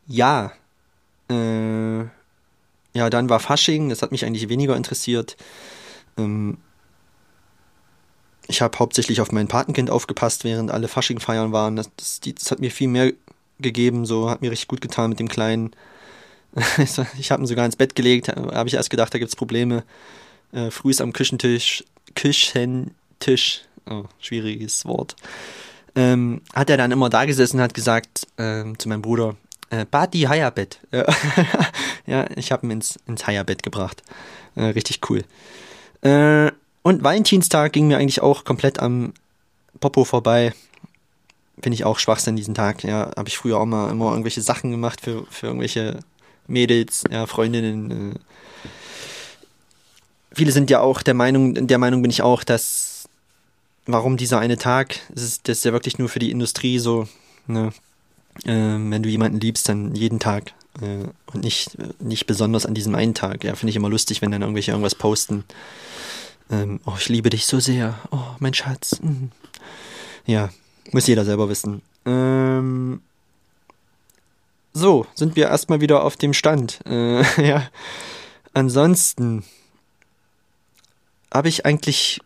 Ja, 0.07 0.53
äh, 1.31 2.01
ja, 2.01 3.11
dann 3.11 3.29
war 3.29 3.41
Fasching, 3.41 3.89
das 3.89 4.03
hat 4.03 4.13
mich 4.13 4.25
eigentlich 4.25 4.49
weniger 4.49 4.77
interessiert. 4.77 5.37
Ähm, 6.17 6.59
ich 8.47 8.63
habe 8.63 8.79
hauptsächlich 8.79 9.21
auf 9.21 9.33
mein 9.33 9.49
Patenkind 9.49 9.91
aufgepasst, 9.91 10.45
während 10.45 10.71
alle 10.71 10.89
Fasching 10.89 11.21
feiern 11.21 11.53
waren. 11.53 11.77
Das, 11.77 11.91
das, 11.97 12.21
das, 12.21 12.51
hat 12.51 12.61
mir 12.61 12.71
viel 12.71 12.89
mehr 12.89 13.13
gegeben, 13.59 14.05
so 14.05 14.31
hat 14.31 14.43
mir 14.43 14.51
richtig 14.51 14.69
gut 14.69 14.81
getan 14.81 15.11
mit 15.11 15.21
dem 15.21 15.29
Kleinen. 15.29 15.73
ich 17.19 17.31
habe 17.31 17.43
ihn 17.43 17.47
sogar 17.47 17.67
ins 17.67 17.77
Bett 17.77 17.95
gelegt, 17.95 18.29
habe 18.29 18.69
ich 18.69 18.75
erst 18.75 18.91
gedacht, 18.91 19.13
da 19.15 19.19
gibt 19.19 19.31
es 19.31 19.37
Probleme. 19.37 19.85
Äh, 20.53 20.71
früh 20.71 20.91
ist 20.91 21.01
am 21.01 21.13
Küchentisch 21.13 21.85
Küchentisch, 22.15 23.63
oh, 23.91 24.05
schwieriges 24.21 24.85
Wort, 24.85 25.17
ähm, 25.97 26.43
hat 26.55 26.71
er 26.71 26.77
dann 26.77 26.93
immer 26.93 27.11
da 27.11 27.25
gesessen 27.25 27.57
und 27.57 27.63
hat 27.63 27.75
gesagt 27.75 28.27
ähm, 28.39 28.79
zu 28.79 28.89
meinem 28.89 29.03
Bruder, 29.03 29.37
äh, 29.71 29.85
Badi 29.91 30.23
Hayabett. 30.23 30.79
ja, 32.07 32.27
ich 32.37 32.53
habe 32.53 32.67
ihn 32.67 32.71
ins, 32.71 32.99
ins 33.07 33.27
Hayabett 33.27 33.63
gebracht. 33.63 34.03
Äh, 34.55 34.67
richtig 34.67 35.01
cool. 35.09 35.25
Äh, 36.03 36.53
und 36.85 37.03
Valentinstag 37.03 37.73
ging 37.73 37.89
mir 37.89 37.97
eigentlich 37.97 38.21
auch 38.21 38.45
komplett 38.45 38.79
am 38.79 39.15
Popo 39.81 40.05
vorbei. 40.05 40.53
finde 41.61 41.75
ich 41.75 41.85
auch 41.85 41.99
Schwachsinn 41.99 42.37
diesen 42.37 42.55
Tag. 42.55 42.85
Ja, 42.85 43.11
habe 43.17 43.29
ich 43.29 43.39
früher 43.39 43.59
auch 43.59 43.65
mal 43.65 43.91
immer 43.91 44.11
irgendwelche 44.11 44.43
Sachen 44.43 44.71
gemacht 44.71 45.01
für, 45.01 45.27
für 45.31 45.47
irgendwelche 45.47 46.01
Mädels, 46.47 47.05
ja, 47.11 47.27
Freundinnen. 47.27 48.13
Äh. 48.13 48.19
Viele 50.35 50.53
sind 50.53 50.69
ja 50.69 50.81
auch 50.81 51.01
der 51.01 51.15
Meinung, 51.15 51.67
der 51.67 51.79
Meinung 51.79 52.03
bin 52.03 52.11
ich 52.11 52.21
auch, 52.21 52.45
dass 52.45 53.09
warum 53.87 54.19
dieser 54.19 54.39
eine 54.39 54.59
Tag, 54.59 54.97
das 55.09 55.25
ist, 55.25 55.49
das 55.49 55.59
ist 55.59 55.65
ja 55.65 55.73
wirklich 55.73 55.99
nur 55.99 56.11
für 56.11 56.19
die 56.19 56.31
Industrie 56.31 56.79
so, 56.79 57.09
ne? 57.47 57.73
Äh, 58.45 58.51
wenn 58.51 59.03
du 59.03 59.09
jemanden 59.09 59.41
liebst, 59.41 59.69
dann 59.71 59.95
jeden 59.95 60.19
Tag 60.19 60.53
äh, 60.83 61.07
und 61.33 61.45
nicht, 61.45 61.79
nicht 62.03 62.27
besonders 62.27 62.67
an 62.67 62.75
diesem 62.75 62.95
einen 62.95 63.15
Tag. 63.15 63.43
Ja, 63.43 63.55
finde 63.55 63.71
ich 63.71 63.77
immer 63.77 63.89
lustig, 63.89 64.21
wenn 64.21 64.33
dann 64.33 64.43
irgendwelche 64.43 64.73
irgendwas 64.73 64.97
posten. 64.97 65.45
Ähm, 66.51 66.81
oh, 66.85 66.95
ich 66.99 67.09
liebe 67.09 67.31
dich 67.31 67.47
so 67.47 67.61
sehr. 67.61 67.99
Oh, 68.11 68.37
mein 68.39 68.55
Schatz. 68.55 69.01
Mhm. 69.01 69.31
Ja, 70.27 70.51
muss 70.93 71.07
jeder 71.07 71.25
selber 71.25 71.49
wissen. 71.49 71.83
Ähm, 72.07 73.01
so, 74.73 75.07
sind 75.15 75.37
wir 75.37 75.49
erstmal 75.49 75.81
wieder 75.81 76.03
auf 76.05 76.17
dem 76.17 76.35
Stand. 76.35 76.81
Äh, 76.87 77.23
ja. 77.47 77.69
Ansonsten 78.53 79.45
habe 81.33 81.49
ich 81.49 81.67
eigentlich 81.67 82.21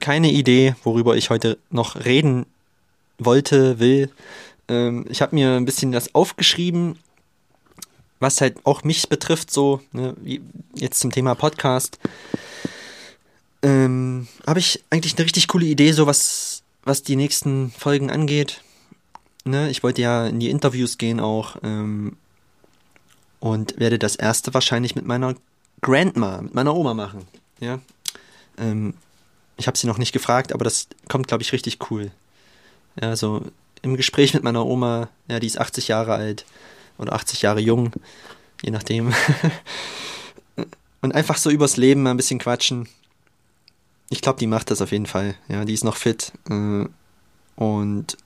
keine 0.00 0.30
Idee, 0.30 0.74
worüber 0.82 1.16
ich 1.16 1.30
heute 1.30 1.58
noch 1.70 2.04
reden 2.04 2.46
wollte, 3.18 3.78
will. 3.78 4.10
Ähm, 4.68 5.06
ich 5.08 5.22
habe 5.22 5.34
mir 5.34 5.56
ein 5.56 5.64
bisschen 5.64 5.92
das 5.92 6.14
aufgeschrieben, 6.14 6.98
was 8.18 8.40
halt 8.40 8.64
auch 8.64 8.84
mich 8.84 9.08
betrifft, 9.08 9.50
so, 9.50 9.80
ne, 9.92 10.14
jetzt 10.74 11.00
zum 11.00 11.10
Thema 11.10 11.34
Podcast. 11.34 11.98
Ähm, 13.62 14.26
habe 14.46 14.58
ich 14.58 14.82
eigentlich 14.90 15.16
eine 15.16 15.24
richtig 15.24 15.48
coole 15.48 15.66
Idee, 15.66 15.92
so 15.92 16.06
was, 16.06 16.62
was 16.82 17.02
die 17.02 17.16
nächsten 17.16 17.70
Folgen 17.70 18.10
angeht. 18.10 18.62
Ne, 19.44 19.70
ich 19.70 19.82
wollte 19.82 20.02
ja 20.02 20.26
in 20.26 20.38
die 20.40 20.50
Interviews 20.50 20.98
gehen 20.98 21.18
auch 21.18 21.56
ähm, 21.62 22.16
und 23.38 23.78
werde 23.78 23.98
das 23.98 24.16
erste 24.16 24.52
wahrscheinlich 24.52 24.94
mit 24.94 25.06
meiner 25.06 25.34
Grandma, 25.80 26.42
mit 26.42 26.54
meiner 26.54 26.74
Oma 26.74 26.92
machen. 26.94 27.26
Ja, 27.58 27.80
ähm, 28.58 28.94
ich 29.56 29.66
habe 29.66 29.78
sie 29.78 29.86
noch 29.86 29.98
nicht 29.98 30.12
gefragt, 30.12 30.52
aber 30.52 30.64
das 30.64 30.88
kommt, 31.08 31.28
glaube 31.28 31.42
ich, 31.42 31.52
richtig 31.52 31.90
cool. 31.90 32.10
Ja, 33.00 33.16
so 33.16 33.42
im 33.82 33.96
Gespräch 33.96 34.34
mit 34.34 34.42
meiner 34.42 34.66
Oma, 34.66 35.08
ja, 35.28 35.40
die 35.40 35.46
ist 35.46 35.58
80 35.58 35.88
Jahre 35.88 36.14
alt 36.14 36.44
oder 36.98 37.14
80 37.14 37.42
Jahre 37.42 37.60
jung, 37.60 37.92
je 38.62 38.70
nachdem. 38.70 39.14
und 41.00 41.14
einfach 41.14 41.38
so 41.38 41.50
übers 41.50 41.76
Leben 41.76 42.02
mal 42.02 42.10
ein 42.10 42.16
bisschen 42.16 42.38
quatschen. 42.38 42.88
Ich 44.10 44.20
glaube, 44.20 44.38
die 44.38 44.46
macht 44.46 44.70
das 44.70 44.82
auf 44.82 44.92
jeden 44.92 45.06
Fall. 45.06 45.36
Ja, 45.48 45.64
die 45.64 45.72
ist 45.72 45.84
noch 45.84 45.96
fit. 45.96 46.32
Äh, 46.50 46.86
und 47.56 48.16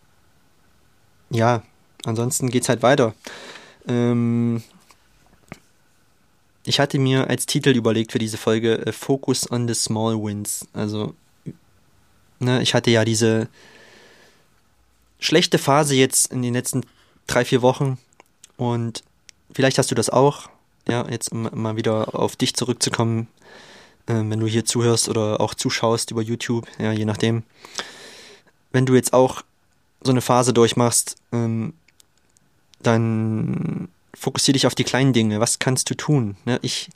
ja, 1.31 1.63
ansonsten 2.05 2.49
geht's 2.51 2.69
halt 2.69 2.83
weiter. 2.83 3.15
Ähm, 3.87 4.63
ich 6.65 6.81
hatte 6.81 6.99
mir 6.99 7.29
als 7.29 7.47
Titel 7.47 7.71
überlegt 7.71 8.13
für 8.13 8.19
diese 8.19 8.39
Folge 8.39 8.87
äh, 8.87 8.93
Focus 8.93 9.51
on 9.51 9.69
the 9.69 9.75
Small 9.75 10.15
Wins. 10.23 10.67
Also, 10.73 11.15
ne, 12.39 12.63
ich 12.63 12.75
hatte 12.75 12.91
ja 12.91 13.05
diese 13.05 13.49
schlechte 15.19 15.59
Phase 15.59 15.95
jetzt 15.95 16.33
in 16.33 16.41
den 16.43 16.55
letzten 16.55 16.87
drei, 17.27 17.45
vier 17.45 17.61
Wochen 17.61 17.99
und 18.57 19.05
vielleicht 19.53 19.79
hast 19.79 19.91
du 19.91 19.95
das 19.95 20.11
auch. 20.11 20.49
Ja, 20.89 21.09
jetzt 21.09 21.33
um 21.33 21.49
mal 21.53 21.77
wieder 21.77 22.15
auf 22.15 22.37
dich 22.37 22.55
zurückzukommen, 22.55 23.29
äh, 24.07 24.15
wenn 24.15 24.41
du 24.41 24.47
hier 24.47 24.65
zuhörst 24.65 25.09
oder 25.09 25.41
auch 25.41 25.55
zuschaust 25.55 26.11
über 26.11 26.23
YouTube, 26.23 26.67
ja, 26.79 26.93
je 26.93 27.05
nachdem. 27.05 27.43
Wenn 28.73 28.87
du 28.87 28.95
jetzt 28.95 29.13
auch 29.13 29.43
so 30.03 30.11
eine 30.11 30.21
Phase 30.21 30.53
durchmachst, 30.53 31.17
ähm, 31.33 31.75
dann 32.83 33.89
fokussiere 34.13 34.55
dich 34.55 34.67
auf 34.67 34.75
die 34.75 34.85
kleinen 34.85 35.13
Dinge. 35.13 35.41
Was 35.41 35.59
kannst 35.59 35.91
du 35.91 35.95
tun? 35.95 36.37
Ne, 36.45 36.59
ich, 36.63 36.91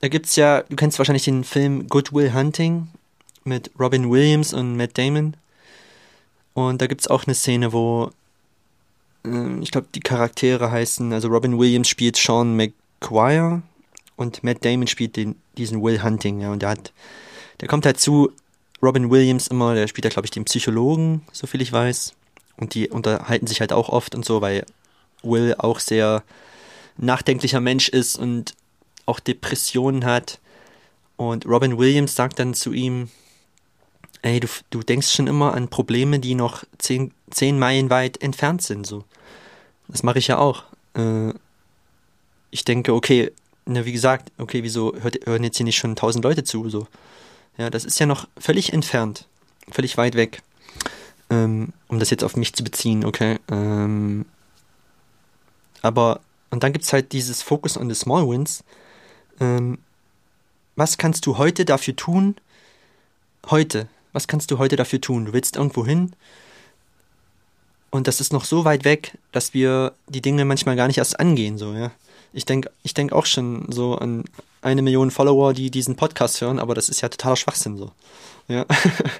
da 0.00 0.08
gibt's 0.08 0.36
ja, 0.36 0.62
du 0.62 0.76
kennst 0.76 0.98
wahrscheinlich 0.98 1.24
den 1.24 1.44
Film 1.44 1.88
Good 1.88 2.12
Will 2.12 2.32
Hunting 2.34 2.88
mit 3.44 3.70
Robin 3.78 4.10
Williams 4.10 4.52
und 4.52 4.76
Matt 4.76 4.96
Damon. 4.96 5.36
Und 6.54 6.80
da 6.80 6.86
gibt's 6.86 7.08
auch 7.08 7.24
eine 7.24 7.34
Szene, 7.34 7.72
wo 7.72 8.10
äh, 9.24 9.58
ich 9.60 9.70
glaube, 9.70 9.88
die 9.94 10.00
Charaktere 10.00 10.70
heißen, 10.70 11.12
also 11.12 11.28
Robin 11.28 11.58
Williams 11.58 11.88
spielt 11.88 12.16
Sean 12.16 12.56
McGuire 12.56 13.62
und 14.16 14.42
Matt 14.44 14.64
Damon 14.64 14.86
spielt 14.86 15.16
den, 15.16 15.36
diesen 15.58 15.82
Will 15.82 16.02
Hunting, 16.02 16.40
ja, 16.40 16.52
und 16.52 16.62
der 16.62 16.70
hat, 16.70 16.92
der 17.60 17.68
kommt 17.68 17.86
halt 17.86 18.00
zu 18.00 18.32
Robin 18.82 19.10
Williams 19.10 19.48
immer, 19.48 19.74
der 19.74 19.88
spielt 19.88 20.04
da, 20.04 20.08
glaube 20.10 20.26
ich, 20.26 20.30
den 20.30 20.44
Psychologen, 20.44 21.22
so 21.32 21.46
viel 21.46 21.62
ich 21.62 21.72
weiß. 21.72 22.14
Und 22.56 22.74
die 22.74 22.88
unterhalten 22.88 23.46
sich 23.46 23.60
halt 23.60 23.72
auch 23.72 23.88
oft 23.88 24.14
und 24.14 24.24
so, 24.24 24.40
weil 24.40 24.64
Will 25.22 25.54
auch 25.56 25.80
sehr 25.80 26.22
nachdenklicher 26.96 27.60
Mensch 27.60 27.88
ist 27.88 28.16
und 28.16 28.54
auch 29.06 29.20
Depressionen 29.20 30.04
hat. 30.04 30.38
Und 31.16 31.46
Robin 31.46 31.78
Williams 31.78 32.14
sagt 32.14 32.38
dann 32.38 32.54
zu 32.54 32.72
ihm, 32.72 33.08
ey, 34.22 34.40
du, 34.40 34.48
du 34.70 34.80
denkst 34.80 35.10
schon 35.10 35.26
immer 35.26 35.54
an 35.54 35.68
Probleme, 35.68 36.18
die 36.18 36.34
noch 36.34 36.64
zehn, 36.78 37.12
zehn 37.30 37.58
Meilen 37.58 37.90
weit 37.90 38.22
entfernt 38.22 38.62
sind, 38.62 38.86
so. 38.86 39.04
Das 39.88 40.02
mache 40.02 40.18
ich 40.18 40.28
ja 40.28 40.38
auch. 40.38 40.64
Äh, 40.94 41.34
ich 42.50 42.64
denke, 42.64 42.94
okay, 42.94 43.32
ne, 43.66 43.84
wie 43.84 43.92
gesagt, 43.92 44.30
okay, 44.38 44.62
wieso 44.62 44.94
hört, 45.00 45.26
hören 45.26 45.44
jetzt 45.44 45.56
hier 45.56 45.64
nicht 45.64 45.76
schon 45.76 45.96
tausend 45.96 46.24
Leute 46.24 46.44
zu, 46.44 46.68
so. 46.68 46.86
Ja, 47.56 47.70
das 47.70 47.84
ist 47.84 47.98
ja 47.98 48.06
noch 48.06 48.26
völlig 48.38 48.72
entfernt, 48.72 49.26
völlig 49.70 49.96
weit 49.96 50.14
weg. 50.14 50.42
Ähm, 51.30 51.72
um 51.88 51.98
das 51.98 52.10
jetzt 52.10 52.24
auf 52.24 52.36
mich 52.36 52.52
zu 52.54 52.64
beziehen, 52.64 53.04
okay. 53.04 53.38
Ähm, 53.50 54.26
aber, 55.82 56.20
und 56.50 56.62
dann 56.62 56.72
gibt 56.72 56.84
es 56.84 56.92
halt 56.92 57.12
dieses 57.12 57.42
Focus 57.42 57.76
on 57.76 57.88
the 57.88 57.94
Small 57.94 58.28
Wins. 58.28 58.64
Ähm, 59.40 59.78
was 60.76 60.98
kannst 60.98 61.26
du 61.26 61.38
heute 61.38 61.64
dafür 61.64 61.96
tun, 61.96 62.36
heute, 63.50 63.88
was 64.12 64.26
kannst 64.26 64.50
du 64.50 64.58
heute 64.58 64.76
dafür 64.76 65.00
tun? 65.00 65.26
Du 65.26 65.32
willst 65.32 65.56
irgendwo 65.56 65.86
hin 65.86 66.12
und 67.90 68.08
das 68.08 68.20
ist 68.20 68.32
noch 68.32 68.44
so 68.44 68.64
weit 68.64 68.84
weg, 68.84 69.16
dass 69.30 69.54
wir 69.54 69.92
die 70.08 70.20
Dinge 70.20 70.44
manchmal 70.44 70.74
gar 70.74 70.88
nicht 70.88 70.98
erst 70.98 71.20
angehen, 71.20 71.58
so, 71.58 71.74
ja. 71.74 71.92
Ich 72.34 72.44
denke 72.44 72.70
ich 72.82 72.94
denk 72.94 73.12
auch 73.12 73.26
schon 73.26 73.70
so 73.70 73.94
an 73.94 74.24
eine 74.60 74.82
Million 74.82 75.10
Follower, 75.10 75.52
die 75.54 75.70
diesen 75.70 75.96
Podcast 75.96 76.40
hören, 76.40 76.58
aber 76.58 76.74
das 76.74 76.88
ist 76.88 77.00
ja 77.00 77.08
totaler 77.08 77.36
Schwachsinn, 77.36 77.76
so. 77.76 77.92
Ja. 78.48 78.66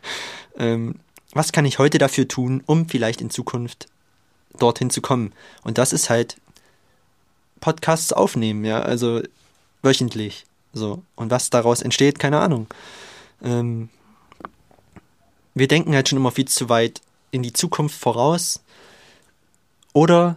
ähm, 0.59 0.96
was 1.33 1.53
kann 1.53 1.64
ich 1.64 1.79
heute 1.79 1.98
dafür 1.98 2.29
tun, 2.29 2.62
um 2.66 2.88
vielleicht 2.88 3.20
in 3.20 3.31
Zukunft 3.31 3.87
dorthin 4.59 4.90
zu 4.90 5.00
kommen? 5.00 5.33
Und 5.62 5.79
das 5.79 5.92
ist 5.92 6.11
halt 6.11 6.37
Podcasts 7.61 8.12
aufnehmen, 8.12 8.64
ja, 8.64 8.81
also 8.81 9.22
wöchentlich, 9.83 10.44
so. 10.72 11.03
Und 11.14 11.31
was 11.31 11.50
daraus 11.50 11.83
entsteht, 11.83 12.18
keine 12.18 12.40
Ahnung. 12.40 12.66
Ähm, 13.42 13.90
wir 15.55 15.68
denken 15.68 15.94
halt 15.94 16.09
schon 16.09 16.18
immer 16.18 16.33
viel 16.33 16.48
zu 16.48 16.68
weit 16.68 17.00
in 17.31 17.42
die 17.42 17.53
Zukunft 17.53 17.98
voraus 17.98 18.61
oder 19.92 20.37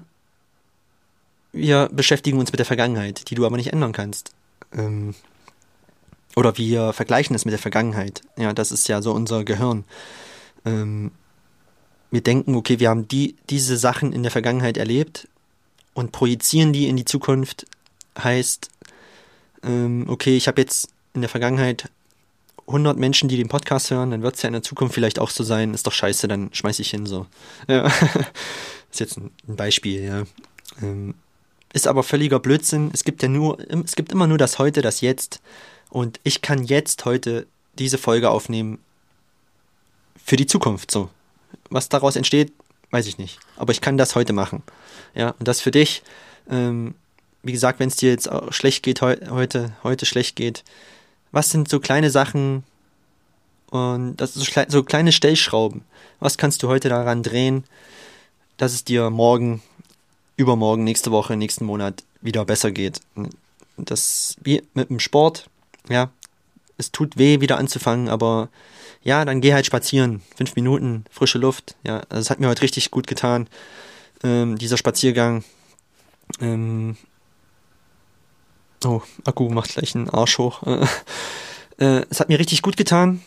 wir 1.58 1.90
beschäftigen 1.92 2.40
uns 2.40 2.52
mit 2.52 2.60
der 2.60 2.66
Vergangenheit, 2.66 3.30
die 3.30 3.36
du 3.36 3.46
aber 3.46 3.58
nicht 3.58 3.74
ändern 3.74 3.92
kannst. 3.92 4.32
Ähm, 4.74 5.16
oder 6.36 6.58
wir 6.58 6.94
vergleichen 6.94 7.36
es 7.36 7.46
mit 7.46 7.52
der 7.52 7.60
Vergangenheit. 7.60 8.22
Ja, 8.38 8.54
das 8.54 8.72
ist 8.72 8.88
ja 8.88 9.02
so 9.02 9.12
unser 9.12 9.44
Gehirn. 9.44 9.86
Ähm, 10.66 11.12
wir 12.12 12.22
denken, 12.22 12.56
okay, 12.56 12.80
wir 12.80 12.90
haben 12.90 13.08
die, 13.08 13.36
diese 13.50 13.78
Sachen 13.78 14.14
in 14.14 14.24
der 14.24 14.32
Vergangenheit 14.32 14.78
erlebt 14.78 15.28
und 15.94 16.12
projizieren 16.12 16.74
die 16.74 16.88
in 16.88 16.96
die 16.96 17.06
Zukunft. 17.06 17.66
Heißt, 18.18 18.70
ähm, 19.64 20.06
okay, 20.08 20.38
ich 20.38 20.48
habe 20.48 20.62
jetzt 20.62 20.90
in 21.14 21.22
der 21.22 21.30
Vergangenheit 21.30 21.90
100 22.68 22.98
Menschen, 22.98 23.30
die 23.30 23.38
den 23.38 23.48
Podcast 23.48 23.92
hören, 23.92 24.12
dann 24.12 24.22
wird 24.22 24.36
es 24.36 24.42
ja 24.42 24.48
in 24.48 24.54
der 24.54 24.62
Zukunft 24.62 24.94
vielleicht 24.94 25.20
auch 25.20 25.30
so 25.30 25.44
sein, 25.44 25.74
ist 25.74 25.88
doch 25.88 25.94
scheiße, 25.94 26.28
dann 26.28 26.50
schmeiß 26.54 26.80
ich 26.80 26.90
hin 26.90 27.06
so. 27.06 27.26
Ja. 27.68 27.88
ist 28.92 29.00
jetzt 29.00 29.18
ein, 29.18 29.32
Beispiel, 29.48 30.04
ja. 30.04 30.24
Ähm, 30.82 31.16
ist 31.78 31.88
aber 31.88 32.02
völliger 32.02 32.40
Blödsinn. 32.40 32.90
Es 32.92 33.04
gibt 33.04 33.22
ja 33.22 33.30
nur, 33.30 33.60
es 33.86 33.96
gibt 33.96 34.12
immer 34.12 34.26
nur 34.26 34.40
das 34.40 34.58
Heute, 34.58 34.82
das 34.82 35.02
Jetzt. 35.02 35.42
Und 35.90 36.20
ich 36.24 36.42
kann 36.42 36.64
jetzt 36.64 37.06
heute 37.06 37.46
diese 37.78 38.00
Folge 38.00 38.32
aufnehmen 38.32 38.80
für 40.26 40.36
die 40.36 40.48
Zukunft 40.48 40.90
so. 40.90 41.10
Was 41.70 41.88
daraus 41.88 42.16
entsteht, 42.16 42.52
weiß 42.90 43.06
ich 43.06 43.20
nicht. 43.20 43.40
Aber 43.58 43.72
ich 43.72 43.80
kann 43.80 43.96
das 43.96 44.16
heute 44.16 44.34
machen. 44.34 44.64
Ja, 45.14 45.36
und 45.38 45.48
das 45.48 45.62
für 45.62 45.70
dich. 45.70 46.02
Ähm, 46.50 46.96
wie 47.44 47.52
gesagt, 47.52 47.80
wenn 47.80 47.90
es 47.90 47.96
dir 47.96 48.10
jetzt 48.10 48.28
schlecht 48.50 48.82
geht 48.82 49.02
heu 49.02 49.16
heute, 49.30 49.72
heute 49.84 50.08
schlecht 50.08 50.36
geht, 50.36 50.64
was 51.32 51.52
sind 51.52 51.70
so 51.70 51.80
kleine 51.80 52.10
Sachen 52.10 52.64
und 53.70 54.18
das 54.18 54.36
ist 54.36 54.52
so 54.70 54.84
kleine 54.84 55.12
Stellschrauben. 55.12 55.84
Was 56.20 56.40
kannst 56.40 56.64
du 56.64 56.70
heute 56.70 56.90
daran 56.90 57.22
drehen, 57.22 57.66
dass 58.58 58.74
es 58.74 58.84
dir 58.84 59.12
morgen, 59.12 59.62
übermorgen, 60.38 60.84
nächste 60.84 61.12
Woche, 61.12 61.36
nächsten 61.36 61.66
Monat 61.66 62.04
wieder 62.22 62.46
besser 62.46 62.72
geht? 62.72 63.02
Das 63.76 64.38
wie 64.42 64.64
mit 64.74 64.90
dem 64.90 65.00
Sport, 65.00 65.50
ja. 65.90 66.10
es 66.78 66.92
tut 66.92 67.18
weh, 67.18 67.42
wieder 67.42 67.58
anzufangen, 67.58 68.08
aber 68.08 68.50
ja, 69.04 69.26
dann 69.26 69.42
geh 69.42 69.54
halt 69.54 69.66
spazieren. 69.66 70.22
Fünf 70.36 70.56
Minuten, 70.56 71.06
frische 71.12 71.38
Luft. 71.38 71.76
Ja, 71.84 72.02
also 72.10 72.22
es 72.22 72.30
hat 72.30 72.40
mir 72.40 72.48
heute 72.48 72.62
richtig 72.62 72.92
gut 72.92 73.08
getan, 73.08 73.48
ähm, 74.24 74.58
dieser 74.58 74.78
Spaziergang. 74.78 75.44
Ähm, 76.42 76.98
oh, 78.84 79.02
Akku 79.26 79.50
macht 79.50 79.74
gleich 79.74 79.96
einen 79.96 80.10
Arsch 80.10 80.38
hoch. 80.38 80.64
äh, 81.78 82.04
es 82.10 82.20
hat 82.20 82.30
mir 82.30 82.40
richtig 82.40 82.62
gut 82.62 82.78
getan, 82.78 83.22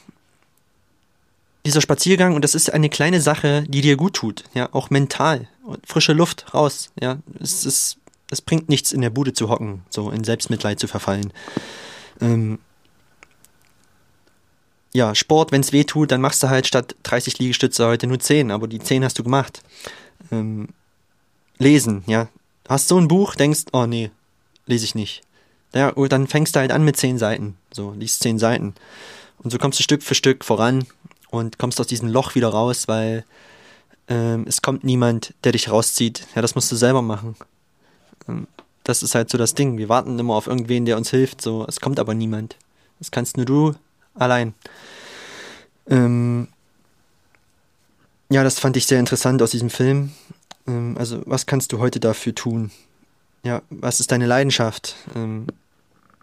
dieser 1.64 1.81
Spaziergang. 1.81 2.35
Und 2.35 2.42
das 2.42 2.55
ist 2.55 2.73
eine 2.73 2.88
kleine 2.88 3.20
Sache, 3.20 3.64
die 3.68 3.81
dir 3.81 3.96
gut 3.96 4.14
tut. 4.14 4.44
Ja, 4.55 4.68
auch 4.73 4.90
mental. 4.90 5.49
Frische 5.85 6.12
Luft 6.12 6.55
raus. 6.55 6.90
Ja, 7.01 7.18
es 7.40 7.64
ist, 7.64 7.99
es 8.31 8.40
bringt 8.40 8.68
nichts, 8.68 8.92
in 8.92 9.01
der 9.01 9.11
Bude 9.11 9.33
zu 9.33 9.49
hocken, 9.49 9.83
so 9.90 10.11
in 10.11 10.25
Selbstmitleid 10.25 10.81
zu 10.81 10.88
verfallen. 10.88 11.33
Ähm, 12.20 12.59
ja, 14.92 15.14
Sport, 15.14 15.53
wenn 15.53 15.61
es 15.61 15.73
weh 15.73 15.85
tut, 15.85 16.11
dann 16.11 16.20
machst 16.20 16.42
du 16.42 16.49
halt 16.49 16.66
statt 16.66 16.96
30 17.05 17.38
Liegestütze 17.38 17.87
heute 17.87 18.07
nur 18.07 18.18
10, 18.18 18.51
aber 18.51 18.66
die 18.66 18.81
10 18.81 19.05
hast 19.05 19.18
du 19.18 19.23
gemacht. 19.23 19.62
Ähm, 20.33 20.68
lesen, 21.59 22.03
ja. 22.07 22.29
Hast 22.68 22.88
so 22.88 22.99
ein 22.99 23.09
Buch, 23.09 23.35
denkst, 23.35 23.66
oh 23.73 23.87
nee, 23.87 24.11
lese 24.66 24.85
ich 24.85 24.94
nicht. 24.94 25.23
Ja, 25.75 25.90
und 25.90 26.11
dann 26.11 26.27
fängst 26.27 26.57
du 26.57 26.61
halt 26.61 26.73
an 26.73 26.85
mit 26.85 26.96
10 26.96 27.18
Seiten. 27.18 27.57
So, 27.73 27.92
liest 27.92 28.23
10 28.23 28.38
Seiten. 28.38 28.75
Und 29.38 29.51
so 29.51 29.59
kommst 29.59 29.79
du 29.79 29.83
Stück 29.83 30.03
für 30.03 30.14
Stück 30.14 30.44
voran 30.44 30.87
und 31.30 31.58
kommst 31.58 31.80
aus 31.80 31.86
diesem 31.86 32.08
Loch 32.08 32.34
wieder 32.34 32.48
raus, 32.48 32.88
weil 32.88 33.24
ähm, 34.08 34.44
es 34.48 34.62
kommt 34.62 34.84
niemand, 34.84 35.34
der 35.44 35.52
dich 35.52 35.70
rauszieht. 35.70 36.26
Ja, 36.34 36.42
das 36.42 36.54
musst 36.54 36.70
du 36.70 36.76
selber 36.76 37.02
machen. 37.02 37.36
Ähm, 38.28 38.46
das 38.84 39.02
ist 39.02 39.14
halt 39.14 39.30
so 39.30 39.38
das 39.38 39.54
Ding. 39.54 39.78
Wir 39.78 39.88
warten 39.88 40.18
immer 40.18 40.34
auf 40.34 40.46
irgendwen, 40.46 40.84
der 40.84 40.96
uns 40.96 41.10
hilft. 41.10 41.40
So, 41.40 41.64
es 41.68 41.80
kommt 41.80 42.00
aber 42.00 42.14
niemand. 42.14 42.56
Das 42.98 43.10
kannst 43.10 43.36
nur 43.36 43.46
du 43.46 43.74
allein. 44.14 44.54
Ähm, 45.88 46.48
ja, 48.30 48.42
das 48.44 48.58
fand 48.58 48.76
ich 48.76 48.86
sehr 48.86 49.00
interessant 49.00 49.42
aus 49.42 49.52
diesem 49.52 49.70
Film. 49.70 50.12
Ähm, 50.66 50.96
also, 50.98 51.22
was 51.26 51.46
kannst 51.46 51.72
du 51.72 51.78
heute 51.78 52.00
dafür 52.00 52.34
tun? 52.34 52.70
Ja, 53.42 53.62
was 53.70 54.00
ist 54.00 54.10
deine 54.12 54.26
Leidenschaft? 54.26 54.96
Ähm, 55.14 55.46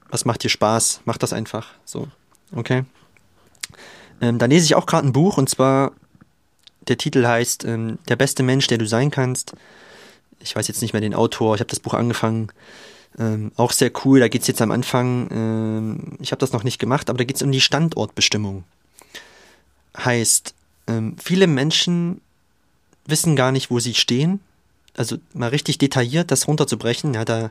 was 0.10 0.26
macht 0.26 0.44
dir 0.44 0.50
Spaß? 0.50 1.02
Mach 1.06 1.18
das 1.18 1.34
einfach. 1.34 1.68
So, 1.86 2.08
okay. 2.56 2.84
Ähm, 4.22 4.40
da 4.40 4.46
lese 4.46 4.66
ich 4.66 4.76
auch 4.76 4.86
gerade 4.86 5.08
ein 5.08 5.14
Buch 5.14 5.38
und 5.38 5.50
zwar 5.50 5.92
der 6.88 6.98
Titel 6.98 7.26
heißt 7.26 7.66
ähm, 7.66 8.00
Der 8.08 8.16
beste 8.16 8.44
Mensch, 8.44 8.68
der 8.68 8.78
du 8.78 8.88
sein 8.88 9.12
kannst. 9.12 9.54
Ich 10.40 10.56
weiß 10.56 10.68
jetzt 10.68 10.82
nicht 10.82 10.94
mehr 10.94 11.02
den 11.02 11.14
Autor. 11.14 11.56
Ich 11.56 11.62
habe 11.62 11.70
das 11.70 11.80
Buch 11.80 11.94
angefangen. 11.94 12.52
Ähm, 13.20 13.52
auch 13.56 13.72
sehr 13.72 13.92
cool, 14.06 14.20
da 14.20 14.28
geht 14.28 14.42
es 14.42 14.48
jetzt 14.48 14.62
am 14.62 14.70
Anfang, 14.70 15.28
ähm, 15.32 16.18
ich 16.20 16.32
habe 16.32 16.40
das 16.40 16.52
noch 16.52 16.64
nicht 16.64 16.78
gemacht, 16.78 17.10
aber 17.10 17.18
da 17.18 17.24
geht 17.24 17.38
es 17.38 17.42
um 17.42 17.52
die 17.52 17.62
Standortbestimmung. 17.62 18.64
Heißt, 19.98 20.54
ähm, 20.86 21.16
viele 21.18 21.48
Menschen 21.48 22.22
wissen 23.08 23.36
gar 23.36 23.52
nicht, 23.52 23.72
wo 23.72 23.80
sie 23.80 23.96
stehen. 23.96 24.40
Also 24.96 25.18
mal 25.34 25.50
richtig 25.50 25.80
detailliert 25.80 26.30
das 26.30 26.48
runterzubrechen, 26.48 27.16
ja, 27.16 27.26
da 27.26 27.50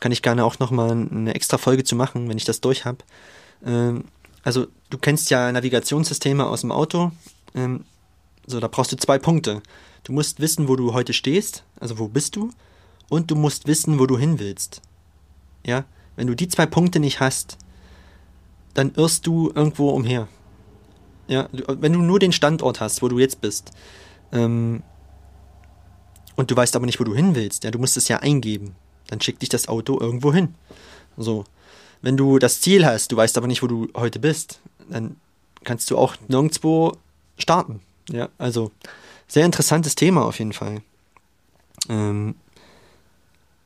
kann 0.00 0.12
ich 0.12 0.20
gerne 0.20 0.44
auch 0.44 0.58
nochmal 0.58 0.90
eine 0.90 1.34
extra 1.34 1.56
Folge 1.56 1.84
zu 1.84 1.96
machen, 1.96 2.28
wenn 2.28 2.36
ich 2.36 2.44
das 2.44 2.60
durch 2.60 2.84
habe. 2.84 2.98
Ähm, 3.64 4.04
also 4.42 4.66
du 4.90 4.98
kennst 4.98 5.30
ja 5.30 5.50
Navigationssysteme 5.52 6.46
aus 6.46 6.62
dem 6.62 6.72
Auto. 6.72 7.12
Ähm, 7.54 7.84
so, 8.46 8.60
da 8.60 8.68
brauchst 8.68 8.92
du 8.92 8.96
zwei 8.96 9.18
Punkte. 9.18 9.62
Du 10.04 10.12
musst 10.12 10.40
wissen, 10.40 10.68
wo 10.68 10.76
du 10.76 10.94
heute 10.94 11.12
stehst, 11.12 11.64
also 11.80 11.98
wo 11.98 12.08
bist 12.08 12.36
du, 12.36 12.50
und 13.08 13.30
du 13.30 13.34
musst 13.34 13.66
wissen, 13.66 13.98
wo 13.98 14.06
du 14.06 14.16
hin 14.18 14.38
willst. 14.38 14.80
Ja, 15.66 15.84
wenn 16.16 16.26
du 16.26 16.34
die 16.34 16.48
zwei 16.48 16.66
Punkte 16.66 17.00
nicht 17.00 17.20
hast, 17.20 17.58
dann 18.74 18.92
irrst 18.94 19.26
du 19.26 19.50
irgendwo 19.54 19.90
umher. 19.90 20.28
Ja, 21.26 21.48
wenn 21.52 21.92
du 21.92 22.00
nur 22.00 22.18
den 22.18 22.32
Standort 22.32 22.80
hast, 22.80 23.02
wo 23.02 23.08
du 23.08 23.18
jetzt 23.18 23.40
bist, 23.40 23.72
ähm, 24.32 24.82
und 26.36 26.50
du 26.50 26.56
weißt 26.56 26.76
aber 26.76 26.86
nicht, 26.86 27.00
wo 27.00 27.04
du 27.04 27.14
hin 27.14 27.34
willst, 27.34 27.64
ja, 27.64 27.70
du 27.70 27.78
musst 27.78 27.96
es 27.96 28.08
ja 28.08 28.18
eingeben, 28.20 28.76
dann 29.08 29.20
schickt 29.20 29.42
dich 29.42 29.48
das 29.48 29.68
Auto 29.68 29.98
irgendwo 30.00 30.32
hin. 30.32 30.54
So. 31.16 31.44
Wenn 32.02 32.16
du 32.16 32.38
das 32.38 32.60
Ziel 32.60 32.86
hast, 32.86 33.12
du 33.12 33.16
weißt 33.16 33.36
aber 33.36 33.46
nicht, 33.46 33.62
wo 33.62 33.66
du 33.66 33.88
heute 33.94 34.18
bist, 34.18 34.60
dann 34.88 35.16
kannst 35.64 35.90
du 35.90 35.98
auch 35.98 36.14
nirgendwo 36.28 36.96
starten. 37.38 37.80
Ja, 38.10 38.28
also 38.38 38.70
sehr 39.26 39.44
interessantes 39.44 39.94
Thema 39.94 40.24
auf 40.24 40.38
jeden 40.38 40.52
Fall. 40.52 40.80
Ähm, 41.88 42.34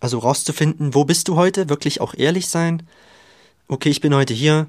also 0.00 0.18
rauszufinden, 0.18 0.94
wo 0.94 1.04
bist 1.04 1.28
du 1.28 1.36
heute, 1.36 1.68
wirklich 1.68 2.00
auch 2.00 2.14
ehrlich 2.14 2.48
sein. 2.48 2.82
Okay, 3.68 3.88
ich 3.88 4.00
bin 4.00 4.14
heute 4.14 4.34
hier. 4.34 4.66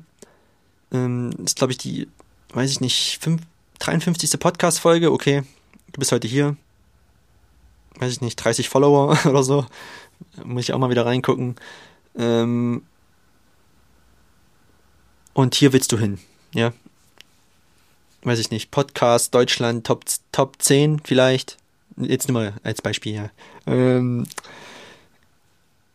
Ähm, 0.91 1.32
ist, 1.43 1.58
glaube 1.58 1.71
ich, 1.71 1.80
die, 1.80 2.08
weiß 2.54 2.69
ich 2.69 2.82
nicht, 2.82 3.17
5, 3.19 3.41
53. 3.80 4.39
Podcast-Folge. 4.39 5.12
Okay, 5.12 5.43
du 5.91 5.99
bist 5.99 6.12
heute 6.12 6.28
hier. 6.28 6.56
Weiß 7.95 8.12
ich 8.12 8.21
nicht, 8.21 8.36
30 8.36 8.69
Follower 8.69 9.17
oder 9.26 9.43
so. 9.43 9.65
Muss 10.43 10.63
ich 10.63 10.73
auch 10.73 10.80
mal 10.80 10.91
wieder 10.91 11.06
reingucken. 11.06 11.56
Ähm, 12.15 12.84
und 15.34 15.56
hier 15.56 15.74
willst 15.74 15.91
du 15.91 15.98
hin, 15.98 16.19
ja. 16.54 16.74
Weiß 18.24 18.39
ich 18.39 18.52
nicht, 18.52 18.72
Podcast 18.72 19.34
Deutschland 19.34 19.86
Top, 19.86 20.06
Top 20.32 20.56
10 20.60 21.02
vielleicht. 21.04 21.58
Jetzt 21.98 22.28
nur 22.28 22.41
mal 22.41 22.54
als 22.63 22.82
Beispiel, 22.82 23.13
ja. 23.13 23.30
Ähm, 23.67 24.26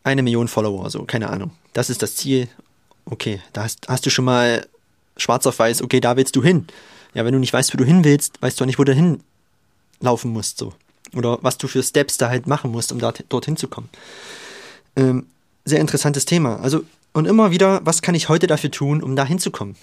eine 0.04 0.22
Million 0.22 0.48
Follower, 0.48 0.90
so, 0.90 1.04
keine 1.04 1.30
Ahnung. 1.30 1.52
Das 1.72 1.90
ist 1.90 2.02
das 2.02 2.16
Ziel. 2.16 2.48
Okay, 3.04 3.40
da 3.52 3.64
hast, 3.64 3.88
hast 3.88 4.04
du 4.04 4.10
schon 4.10 4.24
mal 4.24 4.66
schwarz 5.16 5.46
auf 5.46 5.58
weiß, 5.58 5.82
okay, 5.82 6.00
da 6.00 6.16
willst 6.16 6.36
du 6.36 6.42
hin. 6.42 6.66
Ja, 7.14 7.24
wenn 7.24 7.32
du 7.32 7.38
nicht 7.38 7.52
weißt, 7.52 7.72
wo 7.72 7.78
du 7.78 7.84
hin 7.84 8.04
willst, 8.04 8.40
weißt 8.42 8.58
du 8.58 8.64
auch 8.64 8.66
nicht, 8.66 8.78
wo 8.78 8.84
du 8.84 8.92
hinlaufen 8.94 10.30
musst, 10.30 10.58
so. 10.58 10.74
Oder 11.14 11.38
was 11.42 11.56
du 11.56 11.68
für 11.68 11.82
Steps 11.82 12.18
da 12.18 12.28
halt 12.28 12.46
machen 12.46 12.70
musst, 12.70 12.92
um 12.92 12.98
da, 12.98 13.12
dorthin 13.28 13.56
zu 13.56 13.68
kommen. 13.68 13.88
Ähm, 14.96 15.26
sehr 15.64 15.80
interessantes 15.80 16.26
Thema. 16.26 16.60
Also, 16.60 16.84
und 17.18 17.26
immer 17.26 17.50
wieder, 17.50 17.80
was 17.84 18.00
kann 18.00 18.14
ich 18.14 18.28
heute 18.28 18.46
dafür 18.46 18.70
tun, 18.70 19.02
um 19.02 19.16
da 19.16 19.24
hinzukommen? 19.24 19.74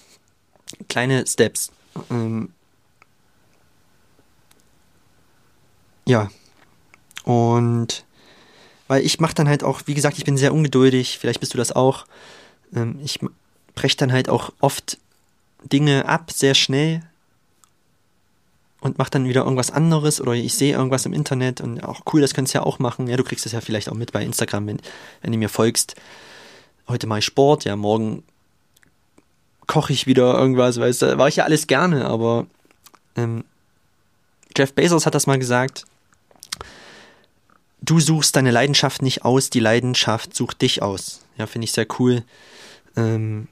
Kleine 0.88 1.26
Steps. 1.26 1.70
Ähm, 2.10 2.48
ja. 6.06 6.30
Und 7.24 8.06
weil 8.88 9.04
ich 9.04 9.20
mache 9.20 9.34
dann 9.34 9.48
halt 9.48 9.64
auch, 9.64 9.82
wie 9.84 9.92
gesagt, 9.92 10.16
ich 10.16 10.24
bin 10.24 10.38
sehr 10.38 10.54
ungeduldig, 10.54 11.18
vielleicht 11.18 11.40
bist 11.40 11.52
du 11.52 11.58
das 11.58 11.72
auch. 11.72 12.06
Ähm, 12.74 13.00
ich 13.04 13.20
breche 13.74 13.98
dann 13.98 14.12
halt 14.12 14.30
auch 14.30 14.54
oft 14.60 14.96
Dinge 15.62 16.08
ab, 16.08 16.30
sehr 16.32 16.54
schnell 16.54 17.02
und 18.80 18.96
mache 18.96 19.10
dann 19.10 19.28
wieder 19.28 19.42
irgendwas 19.42 19.70
anderes 19.70 20.22
oder 20.22 20.32
ich 20.32 20.54
sehe 20.54 20.74
irgendwas 20.74 21.04
im 21.04 21.12
Internet 21.12 21.60
und 21.60 21.84
auch 21.84 22.00
cool, 22.12 22.22
das 22.22 22.32
könntest 22.32 22.54
du 22.54 22.60
ja 22.60 22.64
auch 22.64 22.78
machen. 22.78 23.08
Ja, 23.08 23.18
du 23.18 23.24
kriegst 23.24 23.44
das 23.44 23.52
ja 23.52 23.60
vielleicht 23.60 23.90
auch 23.90 23.94
mit 23.94 24.12
bei 24.12 24.24
Instagram, 24.24 24.66
wenn, 24.68 24.80
wenn 25.20 25.32
du 25.32 25.38
mir 25.38 25.50
folgst. 25.50 25.96
Heute 26.88 27.06
mal 27.06 27.22
Sport, 27.22 27.64
ja, 27.64 27.76
morgen 27.76 28.22
koche 29.66 29.92
ich 29.92 30.06
wieder 30.06 30.34
irgendwas, 30.34 30.78
weißt 30.78 31.02
du, 31.02 31.18
war 31.18 31.28
ich 31.28 31.36
ja 31.36 31.44
alles 31.44 31.66
gerne, 31.66 32.04
aber 32.06 32.46
ähm, 33.16 33.44
Jeff 34.56 34.72
Bezos 34.72 35.06
hat 35.06 35.14
das 35.14 35.26
mal 35.26 35.38
gesagt, 35.38 35.84
du 37.82 38.00
suchst 38.00 38.36
deine 38.36 38.50
Leidenschaft 38.50 39.02
nicht 39.02 39.24
aus, 39.24 39.50
die 39.50 39.60
Leidenschaft 39.60 40.34
sucht 40.34 40.62
dich 40.62 40.82
aus. 40.82 41.22
Ja, 41.36 41.46
finde 41.46 41.64
ich 41.64 41.72
sehr 41.72 41.86
cool. 41.98 42.24
Ähm, 42.96 43.48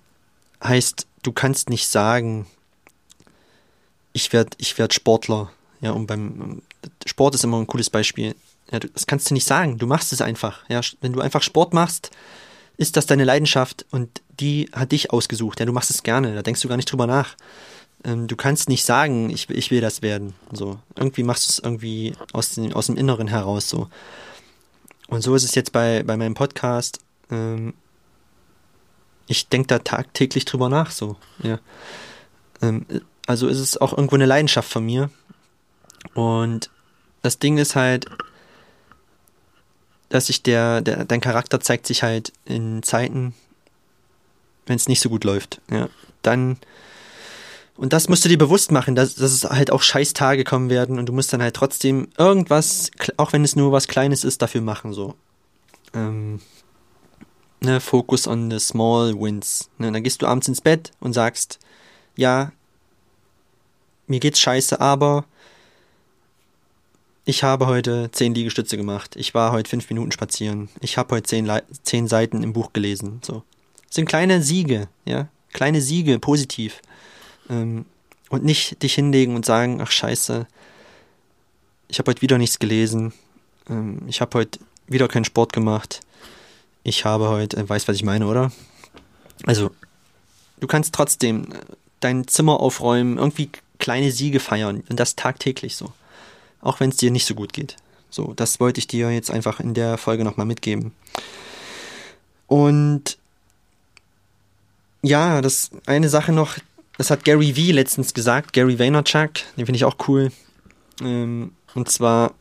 heißt, 0.63 1.07
du 1.23 1.33
kannst 1.33 1.69
nicht 1.69 1.89
sagen, 1.89 2.47
ich 4.13 4.33
werde 4.33 4.51
ich 4.59 4.79
werd 4.79 4.95
Sportler. 4.95 5.51
Ja, 5.81 5.91
und 5.91 6.07
beim 6.07 6.63
Sport 7.05 7.35
ist 7.35 7.45
immer 7.45 7.59
ein 7.59 7.67
cooles 7.67 7.91
Beispiel. 7.91 8.35
Ja, 8.71 8.79
das 8.79 9.07
kannst 9.07 9.29
du 9.29 9.35
nicht 9.35 9.47
sagen. 9.47 9.79
Du 9.79 9.87
machst 9.87 10.13
es 10.13 10.23
einfach. 10.23 10.61
Ja, 10.69 10.81
wenn 11.01 11.13
du 11.13 11.21
einfach 11.21 11.43
Sport 11.43 11.75
machst, 11.75 12.11
ist 12.77 12.97
das 12.97 13.07
deine 13.07 13.25
Leidenschaft 13.25 13.87
und 13.91 14.23
die 14.41 14.69
hat 14.73 14.93
dich 14.93 15.13
ausgesucht. 15.13 15.61
Ja, 15.61 15.67
du 15.67 15.73
machst 15.73 15.91
es 15.91 16.03
gerne. 16.03 16.35
Da 16.35 16.43
denkst 16.43 16.61
du 16.61 16.69
gar 16.69 16.77
nicht 16.77 16.91
drüber 16.91 17.07
nach. 17.07 17.37
Ähm, 18.05 18.27
du 18.27 18.37
kannst 18.37 18.69
nicht 18.69 18.85
sagen, 18.85 19.31
ich, 19.31 19.49
ich 19.51 19.71
will 19.71 19.81
das 19.81 20.03
werden. 20.03 20.35
So, 20.53 20.79
irgendwie 20.97 21.23
machst 21.23 21.49
du 21.49 21.51
es 21.53 21.59
irgendwie 21.59 22.15
aus, 22.33 22.55
den, 22.55 22.73
aus 22.73 22.87
dem 22.87 22.97
Inneren 22.97 23.29
heraus 23.29 23.69
so. 23.69 23.89
Und 25.09 25.23
so 25.23 25.35
ist 25.35 25.45
es 25.45 25.55
jetzt 25.55 25.73
bei, 25.73 26.03
bei 26.03 26.17
meinem 26.17 26.35
Podcast. 26.35 26.99
Ähm, 27.31 27.75
ich 29.27 29.49
denke 29.49 29.69
da 29.69 29.79
tagtäglich 29.79 30.45
drüber 30.45 30.69
nach, 30.69 30.91
so, 30.91 31.17
ja. 31.43 31.59
Ähm, 32.61 32.87
also 33.27 33.49
ist 33.49 33.59
es 33.59 33.81
auch 33.81 33.93
irgendwo 33.93 34.17
eine 34.17 34.27
Leidenschaft 34.27 34.71
von 34.71 34.85
mir. 34.85 35.11
Und 36.13 36.71
das 37.23 37.39
Ding 37.39 37.57
ist 37.57 37.75
halt, 37.75 38.07
dass 40.15 40.27
sich 40.27 40.43
der, 40.43 40.81
der, 40.81 41.05
dein 41.05 41.21
Charakter 41.21 41.61
zeigt 41.61 41.87
sich 41.87 42.03
halt 42.03 42.33
in 42.45 42.83
Zeiten, 42.83 43.35
wenn 44.67 44.77
es 44.77 44.89
nicht 44.89 45.01
so 45.01 45.09
gut 45.09 45.25
läuft. 45.25 45.61
Ja, 45.71 45.89
dann 46.23 46.59
und 47.77 47.93
das 47.93 48.09
musst 48.09 48.25
du 48.25 48.29
dir 48.29 48.39
bewusst 48.39 48.71
machen, 48.71 48.95
dass, 48.95 49.17
dass 49.17 49.33
es 49.33 49.43
halt 49.45 49.73
auch 49.73 49.83
scheiß 49.83 50.13
Tage 50.13 50.45
kommen 50.45 50.71
werden 50.71 51.01
und 51.01 51.07
du 51.07 51.13
musst 51.13 51.33
dann 51.33 51.43
halt 51.43 51.57
trotzdem 51.57 52.07
irgendwas, 52.17 52.93
auch 53.17 53.33
wenn 53.33 53.43
es 53.43 53.57
nur 53.57 53.73
was 53.73 53.89
Kleines 53.89 54.23
ist, 54.23 54.43
dafür 54.43 54.61
machen, 54.61 54.93
so. 54.93 55.17
Ähm, 55.93 56.41
Ne, 57.65 57.81
focus 57.81 58.29
on 58.29 58.51
the 58.51 58.59
small 58.59 59.15
wins. 59.19 59.71
Ne, 59.79 59.91
dann 59.91 60.03
gehst 60.03 60.21
du 60.21 60.27
abends 60.27 60.49
ins 60.49 60.61
Bett 60.61 60.93
und 61.01 61.15
sagst, 61.15 61.59
ja, 62.15 62.53
mir 64.07 64.21
geht's 64.21 64.39
scheiße, 64.39 64.83
aber 64.83 65.25
ich 67.25 67.43
habe 67.43 67.67
heute 67.67 68.11
zehn 68.13 68.35
Liegestütze 68.35 68.77
gemacht. 68.77 69.17
Ich 69.17 69.35
war 69.35 69.53
heute 69.53 69.71
fünf 69.71 69.89
Minuten 69.89 70.13
spazieren. 70.13 70.69
Ich 70.81 70.99
habe 70.99 71.15
heute 71.15 71.25
zehn, 71.25 71.51
zehn 71.83 72.07
Seiten 72.07 72.43
im 72.43 72.53
Buch 72.53 72.73
gelesen. 72.73 73.21
So. 73.25 73.43
Das 73.87 73.97
sind 73.97 74.09
kleine 74.09 74.43
Siege, 74.43 74.89
ja. 75.05 75.29
Kleine 75.53 75.81
Siege, 75.81 76.19
positiv. 76.19 76.83
Ähm, 77.49 77.87
und 78.29 78.45
nicht 78.45 78.83
dich 78.83 78.95
hinlegen 78.95 79.37
und 79.37 79.47
sagen, 79.47 79.81
ach 79.81 79.91
scheiße, 79.91 80.47
ich 81.89 81.99
habe 81.99 82.11
heute 82.11 82.23
wieder 82.23 82.39
nichts 82.39 82.59
gelesen. 82.59 83.13
Ähm, 83.71 84.03
ich 84.07 84.21
habe 84.21 84.39
heute 84.39 84.59
wieder 84.87 85.09
keinen 85.09 85.25
Sport 85.25 85.53
gemacht. 85.53 86.01
Ich 86.83 87.05
habe 87.05 87.29
heute, 87.29 87.57
äh, 87.57 87.69
weißt 87.69 87.89
was 87.89 87.97
ich 87.97 88.05
meine, 88.05 88.27
oder? 88.27 88.53
Also, 89.47 89.71
du 90.61 90.67
kannst 90.67 90.95
trotzdem 90.95 91.53
äh, 91.53 91.59
dein 92.01 92.27
Zimmer 92.27 92.61
aufräumen, 92.61 93.17
irgendwie 93.17 93.51
kleine 93.79 94.11
Siege 94.11 94.41
feiern 94.41 94.83
und 94.89 95.01
das 95.01 95.17
tagtäglich 95.17 95.77
so. 95.77 95.93
Auch 96.65 96.81
wenn 96.81 96.89
es 96.91 96.97
dir 96.97 97.11
nicht 97.11 97.27
so 97.27 97.35
gut 97.35 97.53
geht. 97.53 97.77
So, 98.09 98.33
das 98.35 98.59
wollte 98.59 98.79
ich 98.79 98.87
dir 98.87 99.11
jetzt 99.11 99.31
einfach 99.31 99.61
in 99.61 99.75
der 99.75 99.99
Folge 99.99 100.25
nochmal 100.25 100.47
mitgeben. 100.47 100.93
Und 102.47 103.19
ja, 105.03 105.43
das 105.43 105.71
eine 105.87 106.09
Sache 106.09 106.33
noch, 106.33 106.57
das 106.97 107.11
hat 107.11 107.25
Gary 107.25 107.55
V 107.55 107.73
letztens 107.73 108.15
gesagt, 108.15 108.55
Gary 108.55 108.79
Vaynerchuk, 108.79 109.35
den 109.57 109.67
finde 109.67 109.77
ich 109.77 109.85
auch 109.85 109.97
cool. 110.09 110.33
Ähm, 111.03 111.53
und 111.75 111.91
zwar 111.91 112.33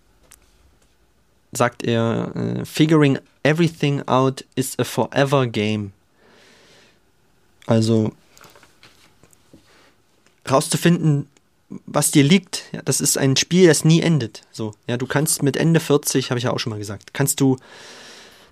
sagt 1.52 1.84
er, 1.84 2.32
äh, 2.36 2.66
Figuring 2.66 3.20
everything 3.44 4.02
out 4.08 4.46
is 4.56 4.80
a 4.80 4.86
forever 4.86 5.48
game. 5.48 5.92
Also 7.66 8.14
rauszufinden, 10.50 11.28
was 11.86 12.12
dir 12.12 12.24
liegt, 12.24 12.64
ja, 12.72 12.82
das 12.84 13.02
ist 13.02 13.18
ein 13.18 13.36
Spiel, 13.36 13.68
das 13.68 13.86
nie 13.86 14.02
endet. 14.02 14.42
So, 14.52 14.74
ja, 14.88 14.98
du 14.98 15.06
kannst 15.06 15.44
mit 15.44 15.58
Ende 15.58 15.80
40, 15.80 16.30
habe 16.30 16.38
ich 16.38 16.46
ja 16.46 16.52
auch 16.52 16.60
schon 16.60 16.72
mal 16.72 16.80
gesagt, 16.80 17.14
kannst 17.14 17.40
du, 17.40 17.58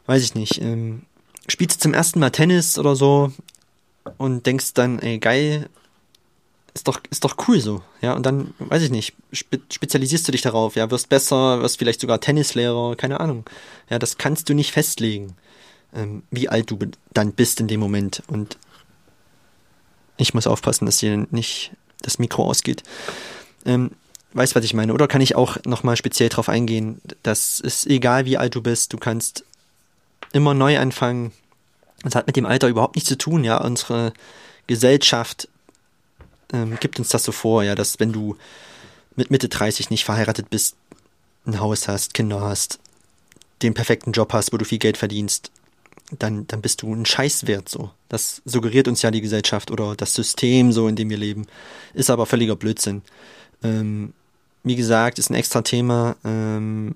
weiß 0.06 0.24
ich 0.24 0.36
nicht, 0.36 0.62
ähm, 0.62 1.04
spielst 1.48 1.82
zum 1.82 1.94
ersten 1.94 2.20
Mal 2.20 2.32
Tennis 2.32 2.78
oder 2.78 2.96
so 2.96 3.32
und 4.18 4.46
denkst 4.46 4.74
dann, 4.74 5.00
ey, 5.00 5.20
geil, 5.20 5.70
ist 6.74 6.88
doch, 6.88 7.02
ist 7.10 7.24
doch 7.24 7.36
cool 7.48 7.60
so, 7.60 7.84
ja, 8.02 8.14
und 8.14 8.26
dann, 8.26 8.54
weiß 8.60 8.84
ich 8.84 8.92
nicht, 8.92 9.14
spe 9.34 9.60
spezialisierst 9.72 10.28
du 10.28 10.32
dich 10.32 10.42
darauf, 10.42 10.76
ja, 10.76 10.90
wirst 10.90 11.10
besser, 11.10 11.62
wirst 11.62 11.78
vielleicht 11.78 12.02
sogar 12.02 12.22
Tennislehrer, 12.22 12.96
keine 12.96 13.20
Ahnung. 13.20 13.46
Ja, 13.90 14.00
das 14.00 14.18
kannst 14.18 14.48
du 14.48 14.54
nicht 14.54 14.72
festlegen, 14.72 15.36
ähm, 15.94 16.24
wie 16.32 16.50
alt 16.50 16.72
du 16.72 16.80
dann 17.14 17.34
bist 17.34 17.60
in 17.60 17.68
dem 17.68 17.80
Moment 17.80 18.24
und 18.28 18.58
ich 20.18 20.34
muss 20.34 20.48
aufpassen, 20.48 20.86
dass 20.86 21.00
hier 21.00 21.28
nicht 21.32 21.72
das 22.02 22.20
Mikro 22.20 22.46
ausgeht. 22.46 22.84
Ähm, 23.66 23.92
weißt, 24.34 24.56
was 24.56 24.64
ich 24.64 24.74
meine? 24.74 24.94
Oder 24.94 25.08
kann 25.08 25.22
ich 25.22 25.36
auch 25.36 25.58
nochmal 25.66 25.98
speziell 25.98 26.30
darauf 26.30 26.50
eingehen, 26.50 27.02
dass 27.24 27.60
es 27.60 27.86
egal, 27.86 28.26
wie 28.26 28.38
alt 28.38 28.56
du 28.56 28.62
bist, 28.62 28.94
du 28.94 28.98
kannst 28.98 29.44
immer 30.34 30.54
neu 30.54 30.80
anfangen. 30.80 31.32
Das 32.04 32.16
hat 32.16 32.28
mit 32.28 32.36
dem 32.36 32.46
Alter 32.46 32.68
überhaupt 32.68 32.96
nichts 32.96 33.10
zu 33.10 33.18
tun, 33.18 33.44
ja. 33.44 33.58
Unsere 33.58 34.14
Gesellschaft 34.68 35.48
ähm, 36.54 36.78
gibt 36.80 37.00
uns 37.00 37.10
das 37.10 37.24
so 37.24 37.32
vor, 37.32 37.64
ja, 37.64 37.76
dass 37.76 38.00
wenn 38.00 38.12
du 38.12 38.38
mit 39.16 39.32
Mitte 39.32 39.50
30 39.50 39.90
nicht 39.90 40.06
verheiratet 40.06 40.50
bist, 40.50 40.76
ein 41.46 41.60
Haus 41.60 41.88
hast, 41.88 42.14
Kinder 42.14 42.42
hast, 42.42 42.80
den 43.62 43.74
perfekten 43.74 44.12
Job 44.12 44.34
hast, 44.34 44.54
wo 44.54 44.58
du 44.58 44.66
viel 44.66 44.80
Geld 44.80 44.98
verdienst, 44.98 45.52
dann, 46.20 46.48
dann 46.48 46.62
bist 46.62 46.82
du 46.82 46.94
ein 46.94 47.06
Scheißwert 47.06 47.70
so. 47.70 47.92
Das 48.10 48.42
suggeriert 48.46 48.88
uns 48.88 49.02
ja 49.02 49.12
die 49.12 49.22
Gesellschaft 49.22 49.72
oder 49.72 49.96
das 49.96 50.14
System 50.14 50.72
so, 50.72 50.88
in 50.88 50.96
dem 50.96 51.10
wir 51.10 51.18
leben. 51.18 51.48
Ist 51.94 52.10
aber 52.10 52.26
völliger 52.26 52.56
Blödsinn. 52.56 53.02
Ähm, 53.64 54.14
wie 54.64 54.76
gesagt, 54.76 55.20
ist 55.20 55.30
ein 55.30 55.36
extra 55.36 55.62
Thema. 55.62 56.16
Ähm, 56.24 56.96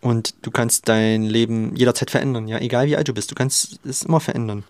und 0.00 0.34
du 0.42 0.50
kannst 0.50 0.88
dein 0.88 1.24
Leben 1.24 1.76
jederzeit 1.76 2.10
verändern, 2.10 2.48
ja, 2.48 2.58
egal 2.58 2.86
wie 2.86 2.96
alt 2.96 3.08
du 3.08 3.12
bist, 3.12 3.30
du 3.30 3.34
kannst 3.34 3.80
es 3.84 4.02
immer 4.02 4.20
verändern 4.20 4.64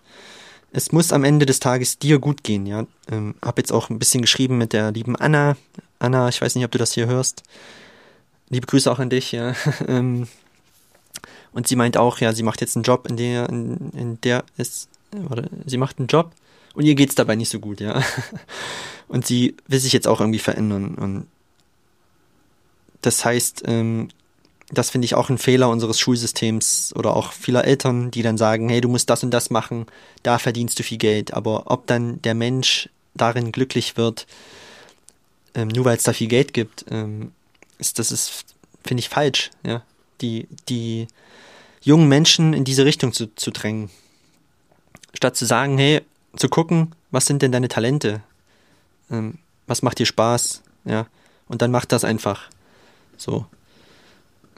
es 0.73 0.91
muss 0.91 1.11
am 1.11 1.23
Ende 1.23 1.45
des 1.45 1.59
Tages 1.59 1.99
dir 1.99 2.19
gut 2.19 2.43
gehen, 2.43 2.65
ja. 2.65 2.85
Ähm, 3.09 3.35
hab 3.41 3.57
jetzt 3.57 3.71
auch 3.71 3.89
ein 3.89 3.99
bisschen 3.99 4.21
geschrieben 4.21 4.57
mit 4.57 4.73
der 4.73 4.91
lieben 4.91 5.15
Anna. 5.15 5.57
Anna, 5.99 6.29
ich 6.29 6.41
weiß 6.41 6.55
nicht, 6.55 6.65
ob 6.65 6.71
du 6.71 6.77
das 6.77 6.93
hier 6.93 7.07
hörst. 7.07 7.43
Liebe 8.49 8.67
Grüße 8.67 8.91
auch 8.91 8.99
an 8.99 9.09
dich, 9.09 9.31
ja. 9.31 9.53
Und 11.53 11.67
sie 11.67 11.75
meint 11.75 11.97
auch, 11.97 12.19
ja, 12.19 12.33
sie 12.33 12.43
macht 12.43 12.61
jetzt 12.61 12.75
einen 12.75 12.83
Job, 12.83 13.07
in 13.09 13.17
der, 13.17 13.49
in, 13.49 13.91
in 13.91 14.21
der 14.21 14.43
ist, 14.57 14.89
oder 15.29 15.43
sie 15.65 15.77
macht 15.77 15.99
einen 15.99 16.07
Job 16.07 16.31
und 16.73 16.85
ihr 16.85 16.95
geht's 16.95 17.15
dabei 17.15 17.35
nicht 17.35 17.49
so 17.49 17.59
gut, 17.59 17.81
ja. 17.81 18.01
Und 19.07 19.27
sie 19.27 19.57
will 19.67 19.79
sich 19.79 19.91
jetzt 19.91 20.07
auch 20.07 20.21
irgendwie 20.21 20.39
verändern. 20.39 20.95
Und 20.95 21.27
das 23.01 23.25
heißt, 23.25 23.63
ähm, 23.65 24.07
das 24.69 24.89
finde 24.89 25.05
ich 25.05 25.15
auch 25.15 25.29
ein 25.29 25.37
Fehler 25.37 25.69
unseres 25.69 25.99
Schulsystems 25.99 26.93
oder 26.95 27.15
auch 27.15 27.33
vieler 27.33 27.65
Eltern, 27.65 28.09
die 28.09 28.21
dann 28.21 28.37
sagen, 28.37 28.69
hey, 28.69 28.79
du 28.79 28.87
musst 28.87 29.09
das 29.09 29.21
und 29.21 29.31
das 29.31 29.49
machen, 29.49 29.85
da 30.23 30.39
verdienst 30.39 30.79
du 30.79 30.83
viel 30.83 30.97
Geld. 30.97 31.33
Aber 31.33 31.69
ob 31.69 31.87
dann 31.87 32.21
der 32.21 32.35
Mensch 32.35 32.89
darin 33.13 33.51
glücklich 33.51 33.97
wird, 33.97 34.27
ähm, 35.55 35.67
nur 35.67 35.83
weil 35.83 35.97
es 35.97 36.03
da 36.03 36.13
viel 36.13 36.29
Geld 36.29 36.53
gibt, 36.53 36.85
ähm, 36.89 37.33
ist, 37.79 37.99
das 37.99 38.13
ist, 38.13 38.45
finde 38.85 39.01
ich, 39.01 39.09
falsch, 39.09 39.51
ja. 39.63 39.83
Die, 40.21 40.47
die 40.69 41.07
jungen 41.81 42.07
Menschen 42.07 42.53
in 42.53 42.63
diese 42.63 42.85
Richtung 42.85 43.13
zu, 43.13 43.33
zu 43.35 43.51
drängen. 43.51 43.89
Statt 45.13 45.35
zu 45.35 45.45
sagen, 45.45 45.77
hey, 45.77 46.01
zu 46.35 46.47
gucken, 46.47 46.93
was 47.09 47.25
sind 47.25 47.41
denn 47.41 47.51
deine 47.51 47.67
Talente? 47.67 48.21
Ähm, 49.09 49.39
was 49.67 49.81
macht 49.81 49.99
dir 49.99 50.05
Spaß? 50.05 50.61
Ja. 50.85 51.07
Und 51.47 51.61
dann 51.61 51.71
mach 51.71 51.85
das 51.85 52.03
einfach. 52.03 52.49
So 53.17 53.45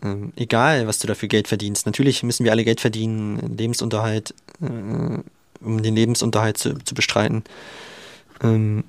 ähm, 0.04 0.34
egal, 0.36 0.86
was 0.86 1.00
du 1.00 1.08
dafür 1.08 1.30
Geld 1.30 1.48
verdienst. 1.48 1.86
Natürlich 1.86 2.24
müssen 2.24 2.44
wir 2.44 2.52
alle 2.52 2.66
Geld 2.66 2.82
verdienen, 2.82 3.58
Lebensunterhalt, 3.58 4.34
äh, 4.62 5.20
um 5.66 5.82
den 5.82 5.96
Lebensunterhalt 5.96 6.58
zu, 6.58 6.78
zu 6.84 6.94
bestreiten. 6.94 7.44
Ähm, 8.42 8.84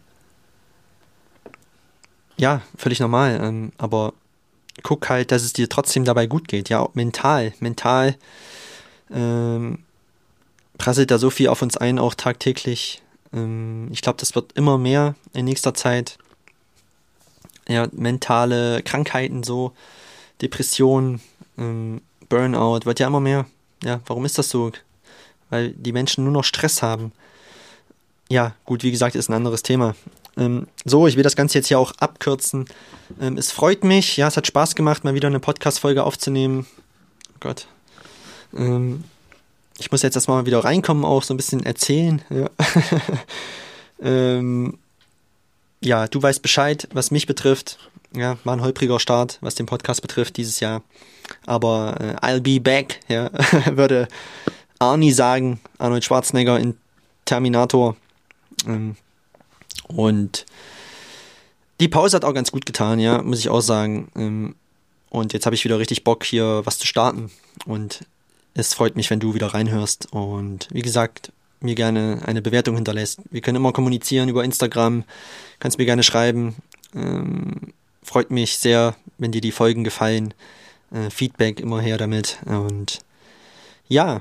ja, 2.36 2.62
völlig 2.76 3.00
normal. 3.00 3.40
Ähm, 3.40 3.72
aber 3.78 4.12
guck 4.82 5.08
halt, 5.08 5.30
dass 5.30 5.42
es 5.42 5.52
dir 5.52 5.68
trotzdem 5.68 6.04
dabei 6.04 6.26
gut 6.26 6.48
geht. 6.48 6.68
Ja, 6.68 6.88
mental, 6.94 7.52
mental 7.60 8.16
ähm, 9.10 9.78
prasselt 10.78 11.10
da 11.10 11.18
so 11.18 11.30
viel 11.30 11.48
auf 11.48 11.62
uns 11.62 11.76
ein, 11.76 11.98
auch 11.98 12.14
tagtäglich. 12.14 13.02
Ähm, 13.32 13.88
ich 13.92 14.02
glaube, 14.02 14.18
das 14.18 14.34
wird 14.34 14.52
immer 14.52 14.78
mehr 14.78 15.14
in 15.32 15.44
nächster 15.44 15.74
Zeit. 15.74 16.18
Ja, 17.68 17.88
mentale 17.92 18.82
Krankheiten 18.82 19.42
so. 19.42 19.72
Depression, 20.42 21.20
ähm, 21.56 22.00
Burnout, 22.28 22.80
wird 22.84 23.00
ja 23.00 23.06
immer 23.06 23.20
mehr. 23.20 23.46
Ja, 23.82 24.00
warum 24.06 24.24
ist 24.24 24.38
das 24.38 24.50
so? 24.50 24.72
Weil 25.50 25.70
die 25.70 25.92
Menschen 25.92 26.24
nur 26.24 26.32
noch 26.32 26.44
Stress 26.44 26.82
haben. 26.82 27.12
Ja, 28.28 28.54
gut, 28.64 28.82
wie 28.82 28.90
gesagt, 28.90 29.14
ist 29.14 29.28
ein 29.28 29.34
anderes 29.34 29.62
Thema. 29.62 29.94
Ähm, 30.36 30.66
so, 30.84 31.06
ich 31.06 31.16
will 31.16 31.22
das 31.22 31.36
Ganze 31.36 31.58
jetzt 31.58 31.68
hier 31.68 31.78
auch 31.78 31.92
abkürzen. 31.98 32.66
Ähm, 33.20 33.36
es 33.36 33.52
freut 33.52 33.84
mich, 33.84 34.16
ja, 34.16 34.28
es 34.28 34.36
hat 34.36 34.46
Spaß 34.46 34.74
gemacht, 34.74 35.04
mal 35.04 35.14
wieder 35.14 35.28
eine 35.28 35.40
Podcast-Folge 35.40 36.04
aufzunehmen. 36.04 36.66
Oh 37.30 37.36
Gott. 37.40 37.66
Ähm, 38.56 39.04
ich 39.78 39.90
muss 39.90 40.02
jetzt 40.02 40.14
erstmal 40.14 40.46
wieder 40.46 40.64
reinkommen, 40.64 41.04
auch 41.04 41.22
so 41.22 41.34
ein 41.34 41.36
bisschen 41.36 41.64
erzählen. 41.64 42.22
Ja. 42.30 42.48
ähm, 44.02 44.78
ja, 45.80 46.06
du 46.06 46.22
weißt 46.22 46.42
Bescheid, 46.42 46.88
was 46.92 47.10
mich 47.10 47.26
betrifft. 47.26 47.78
Ja, 48.14 48.38
war 48.44 48.56
ein 48.56 48.62
holpriger 48.62 49.00
Start, 49.00 49.38
was 49.40 49.56
den 49.56 49.66
Podcast 49.66 50.00
betrifft 50.00 50.36
dieses 50.36 50.60
Jahr. 50.60 50.82
Aber 51.46 51.96
äh, 52.00 52.26
I'll 52.26 52.40
be 52.40 52.60
back, 52.60 53.00
ja, 53.08 53.30
würde 53.76 54.08
Arnie 54.78 55.12
sagen, 55.12 55.60
Arnold 55.78 56.04
Schwarzenegger 56.04 56.58
in 56.58 56.76
Terminator. 57.24 57.96
Ähm, 58.66 58.96
und 59.88 60.46
die 61.80 61.88
Pause 61.88 62.16
hat 62.16 62.24
auch 62.24 62.34
ganz 62.34 62.52
gut 62.52 62.66
getan, 62.66 62.98
ja, 62.98 63.22
muss 63.22 63.40
ich 63.40 63.48
auch 63.48 63.60
sagen. 63.60 64.08
Ähm, 64.16 64.54
und 65.10 65.32
jetzt 65.32 65.46
habe 65.46 65.54
ich 65.54 65.64
wieder 65.64 65.78
richtig 65.78 66.04
Bock, 66.04 66.24
hier 66.24 66.62
was 66.64 66.78
zu 66.78 66.86
starten. 66.86 67.30
Und 67.66 68.04
es 68.54 68.74
freut 68.74 68.96
mich, 68.96 69.10
wenn 69.10 69.20
du 69.20 69.34
wieder 69.34 69.48
reinhörst. 69.48 70.12
Und 70.12 70.68
wie 70.72 70.82
gesagt, 70.82 71.32
mir 71.60 71.74
gerne 71.74 72.22
eine 72.24 72.42
Bewertung 72.42 72.76
hinterlässt. 72.76 73.20
Wir 73.30 73.40
können 73.40 73.56
immer 73.56 73.72
kommunizieren 73.72 74.28
über 74.28 74.44
Instagram. 74.44 75.04
Kannst 75.58 75.78
mir 75.78 75.84
gerne 75.84 76.02
schreiben. 76.02 76.54
Ähm, 76.94 77.72
freut 78.02 78.30
mich 78.30 78.58
sehr, 78.58 78.94
wenn 79.18 79.32
dir 79.32 79.40
die 79.40 79.52
Folgen 79.52 79.84
gefallen. 79.84 80.34
Äh, 80.92 81.10
Feedback 81.10 81.60
immer 81.60 81.80
her 81.80 81.96
damit. 81.96 82.38
Und 82.44 83.00
ja, 83.88 84.20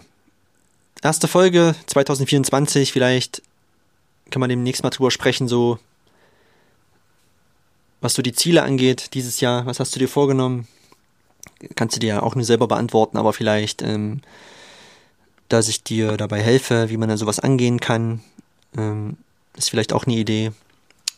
erste 1.01 1.27
Folge 1.27 1.75
2024, 1.87 2.91
vielleicht 2.91 3.41
kann 4.33 4.39
man 4.39 4.49
demnächst 4.49 4.83
mal 4.83 4.89
drüber 4.89 5.11
sprechen, 5.11 5.47
so 5.47 5.77
was 8.01 8.15
so 8.15 8.21
die 8.21 8.33
Ziele 8.33 8.63
angeht 8.63 9.13
dieses 9.13 9.39
Jahr. 9.39 9.65
Was 9.65 9.79
hast 9.79 9.95
du 9.95 9.99
dir 9.99 10.09
vorgenommen? 10.09 10.67
Kannst 11.75 11.95
du 11.95 11.99
dir 11.99 12.07
ja 12.07 12.23
auch 12.23 12.35
nur 12.35 12.43
selber 12.43 12.67
beantworten, 12.67 13.15
aber 13.15 13.31
vielleicht 13.31 13.81
ähm, 13.81 14.21
dass 15.53 15.67
ich 15.67 15.83
dir 15.83 16.17
dabei 16.17 16.41
helfe, 16.41 16.89
wie 16.89 16.97
man 16.97 17.09
dann 17.09 17.17
sowas 17.19 17.39
angehen 17.39 17.79
kann. 17.79 18.21
Ähm, 18.75 19.17
ist 19.55 19.69
vielleicht 19.69 19.93
auch 19.93 20.05
eine 20.05 20.15
Idee. 20.15 20.51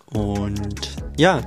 Und 0.08 0.98
ja, 1.16 1.42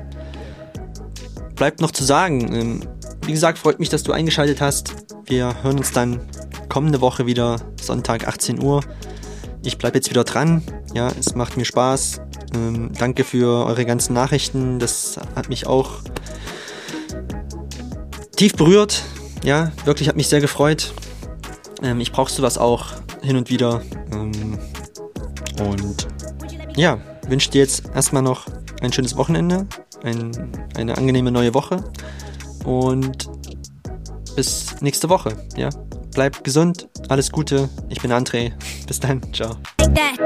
bleibt 1.54 1.82
noch 1.82 1.90
zu 1.90 2.02
sagen. 2.02 2.52
Ähm, 2.54 2.88
wie 3.26 3.32
gesagt, 3.32 3.58
freut 3.58 3.78
mich, 3.78 3.90
dass 3.90 4.04
du 4.04 4.12
eingeschaltet 4.12 4.62
hast. 4.62 4.94
Wir 5.26 5.62
hören 5.62 5.78
uns 5.78 5.92
dann 5.92 6.26
kommende 6.70 7.02
Woche 7.02 7.26
wieder, 7.26 7.60
Sonntag 7.78 8.26
18 8.26 8.62
Uhr. 8.62 8.82
Ich 9.68 9.76
bleibe 9.76 9.98
jetzt 9.98 10.08
wieder 10.08 10.24
dran. 10.24 10.62
Ja, 10.94 11.12
es 11.20 11.34
macht 11.34 11.58
mir 11.58 11.66
Spaß. 11.66 12.22
Ähm, 12.54 12.90
danke 12.98 13.22
für 13.22 13.66
eure 13.66 13.84
ganzen 13.84 14.14
Nachrichten. 14.14 14.78
Das 14.78 15.20
hat 15.36 15.50
mich 15.50 15.66
auch 15.66 16.00
tief 18.34 18.54
berührt. 18.54 19.04
Ja, 19.44 19.70
wirklich 19.84 20.08
hat 20.08 20.16
mich 20.16 20.28
sehr 20.28 20.40
gefreut. 20.40 20.94
Ähm, 21.82 22.00
ich 22.00 22.12
brauche 22.12 22.32
sowas 22.32 22.56
auch 22.56 22.92
hin 23.20 23.36
und 23.36 23.50
wieder. 23.50 23.82
Ähm, 24.10 24.58
und 25.60 26.08
ja, 26.74 26.98
wünsche 27.28 27.50
dir 27.50 27.60
jetzt 27.60 27.90
erstmal 27.94 28.22
noch 28.22 28.46
ein 28.80 28.90
schönes 28.90 29.18
Wochenende, 29.18 29.66
ein, 30.02 30.32
eine 30.78 30.96
angenehme 30.96 31.30
neue 31.30 31.52
Woche 31.52 31.84
und 32.64 33.28
bis 34.34 34.80
nächste 34.80 35.10
Woche. 35.10 35.36
Ja, 35.58 35.68
bleib 36.18 36.42
gesund, 36.42 36.88
alles 37.08 37.30
Gute. 37.30 37.68
Ich 37.88 38.00
bin 38.02 38.10
André. 38.10 38.50
Bis 38.88 38.98
dann, 38.98 39.22
ciao. 39.32 39.56
Like 39.78 40.18